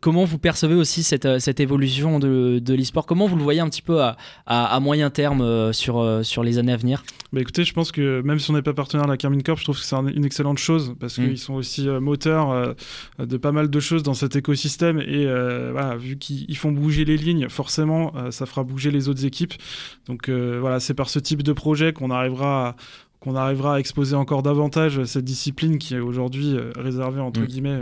comment 0.00 0.24
vous 0.24 0.38
percevez 0.38 0.71
aussi 0.74 1.02
cette, 1.02 1.26
euh, 1.26 1.38
cette 1.38 1.60
évolution 1.60 2.18
de, 2.18 2.58
de 2.58 2.74
l'e-sport 2.74 3.06
Comment 3.06 3.26
vous 3.26 3.36
le 3.36 3.42
voyez 3.42 3.60
un 3.60 3.68
petit 3.68 3.82
peu 3.82 4.02
à, 4.02 4.16
à, 4.46 4.80
moyen 4.80 5.10
terme 5.10 5.40
euh, 5.40 5.72
sur, 5.72 5.98
euh, 5.98 6.22
sur 6.22 6.42
les 6.42 6.58
années 6.58 6.72
à 6.72 6.76
venir? 6.76 7.04
Bah 7.32 7.40
écoutez, 7.40 7.64
je 7.64 7.72
pense 7.72 7.92
que 7.92 8.20
même 8.22 8.38
si 8.38 8.50
on 8.50 8.54
n'est 8.54 8.62
pas 8.62 8.74
partenaire 8.74 9.06
de 9.06 9.10
la 9.10 9.16
Carmine 9.16 9.42
Corp, 9.42 9.58
je 9.58 9.64
trouve 9.64 9.78
que 9.78 9.84
c'est 9.84 9.96
une 9.96 10.24
excellente 10.24 10.58
chose 10.58 10.94
parce 11.00 11.18
mm. 11.18 11.24
qu'ils 11.24 11.38
sont 11.38 11.54
aussi 11.54 11.88
moteurs 11.88 12.74
de 13.18 13.36
pas 13.36 13.52
mal 13.52 13.70
de 13.70 13.80
choses 13.80 14.02
dans 14.02 14.14
cet 14.14 14.36
écosystème 14.36 15.00
et 15.00 15.24
voilà, 15.24 15.96
vu 15.96 16.18
qu'ils 16.18 16.56
font 16.56 16.72
bouger 16.72 17.04
les 17.04 17.16
lignes, 17.16 17.48
forcément, 17.48 18.12
ça 18.30 18.44
fera 18.44 18.64
bouger 18.64 18.90
les 18.90 19.08
autres 19.08 19.24
équipes. 19.24 19.54
Donc 20.06 20.28
voilà, 20.28 20.78
c'est 20.78 20.94
par 20.94 21.08
ce 21.08 21.18
type 21.18 21.42
de 21.42 21.52
projet 21.52 21.92
qu'on 21.92 22.10
arrivera 22.10 22.68
à 22.68 22.76
qu'on 23.20 23.36
arrivera 23.36 23.76
à 23.76 23.78
exposer 23.78 24.16
encore 24.16 24.42
davantage 24.42 25.04
cette 25.04 25.24
discipline 25.24 25.78
qui 25.78 25.94
est 25.94 26.00
aujourd'hui 26.00 26.56
réservée 26.76 27.20
entre 27.20 27.40
mm. 27.40 27.46
guillemets 27.46 27.80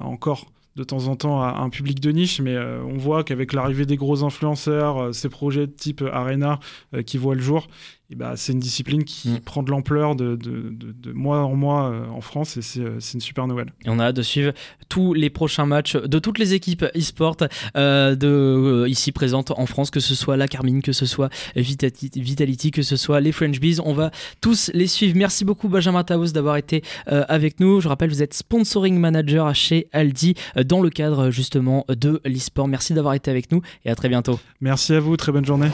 encore 0.00 0.46
de 0.76 0.84
temps 0.84 1.08
en 1.08 1.16
temps 1.16 1.42
à 1.42 1.58
un 1.60 1.70
public 1.70 2.00
de 2.00 2.10
niche, 2.10 2.40
mais 2.40 2.56
on 2.58 2.98
voit 2.98 3.24
qu'avec 3.24 3.52
l'arrivée 3.52 3.86
des 3.86 3.96
gros 3.96 4.24
influenceurs, 4.24 5.14
ces 5.14 5.28
projets 5.28 5.66
type 5.66 6.04
Arena 6.12 6.60
qui 7.06 7.16
voient 7.16 7.34
le 7.34 7.40
jour, 7.40 7.66
bah, 8.14 8.34
c'est 8.36 8.52
une 8.52 8.60
discipline 8.60 9.02
qui 9.02 9.30
mm. 9.30 9.40
prend 9.40 9.64
de 9.64 9.70
l'ampleur 9.70 10.14
de, 10.14 10.36
de, 10.36 10.72
de, 10.72 11.12
mois 11.12 11.40
en 11.40 11.56
mois 11.56 11.90
euh, 11.90 12.06
en 12.06 12.20
France 12.20 12.56
et 12.56 12.80
euh, 12.80 13.00
c'est 13.00 13.14
une 13.14 13.20
super 13.20 13.48
nouvelle. 13.48 13.72
Et 13.84 13.88
on 13.88 13.98
a 13.98 14.04
hâte 14.04 14.16
de 14.16 14.22
suivre 14.22 14.52
tous 14.88 15.12
les 15.12 15.28
prochains 15.28 15.66
matchs 15.66 15.96
de 15.96 16.18
toutes 16.20 16.38
les 16.38 16.54
équipes 16.54 16.84
e-sport 16.96 17.36
euh, 17.76 18.14
de, 18.14 18.86
ici 18.88 19.10
présentes 19.10 19.50
en 19.50 19.66
France, 19.66 19.90
que 19.90 19.98
ce 19.98 20.14
soit 20.14 20.36
la 20.36 20.46
Carmine, 20.46 20.82
que 20.82 20.92
ce 20.92 21.04
soit 21.04 21.30
Vitality, 21.56 22.70
que 22.70 22.82
ce 22.82 22.96
soit 22.96 23.20
les 23.20 23.32
French 23.32 23.58
Bees. 23.58 23.80
On 23.84 23.92
va 23.92 24.12
tous 24.40 24.70
les 24.72 24.86
suivre. 24.86 25.16
Merci 25.16 25.44
beaucoup 25.44 25.68
Benjamin 25.68 26.04
Taos 26.04 26.26
d'avoir 26.26 26.56
été 26.56 26.82
avec 27.06 27.58
nous. 27.58 27.80
Je 27.80 27.88
rappelle, 27.88 28.10
vous 28.10 28.22
êtes 28.22 28.34
sponsoring 28.34 28.98
manager 28.98 29.52
chez 29.54 29.88
Aldi 29.92 30.34
dans 30.64 30.80
le 30.80 30.90
cadre 30.90 31.30
justement 31.30 31.84
de 31.88 32.20
l'e-sport. 32.24 32.68
Merci 32.68 32.94
d'avoir 32.94 33.14
été 33.14 33.30
avec 33.30 33.50
nous 33.50 33.62
et 33.84 33.90
à 33.90 33.96
très 33.96 34.08
bientôt. 34.08 34.38
Merci 34.60 34.94
à 34.94 35.00
vous, 35.00 35.16
très 35.16 35.32
bonne 35.32 35.44
journée. 35.44 35.68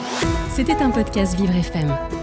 C'était 0.49 0.81
un 0.81 0.89
podcast 0.89 1.35
Vivre 1.37 1.55
FM. 1.55 2.22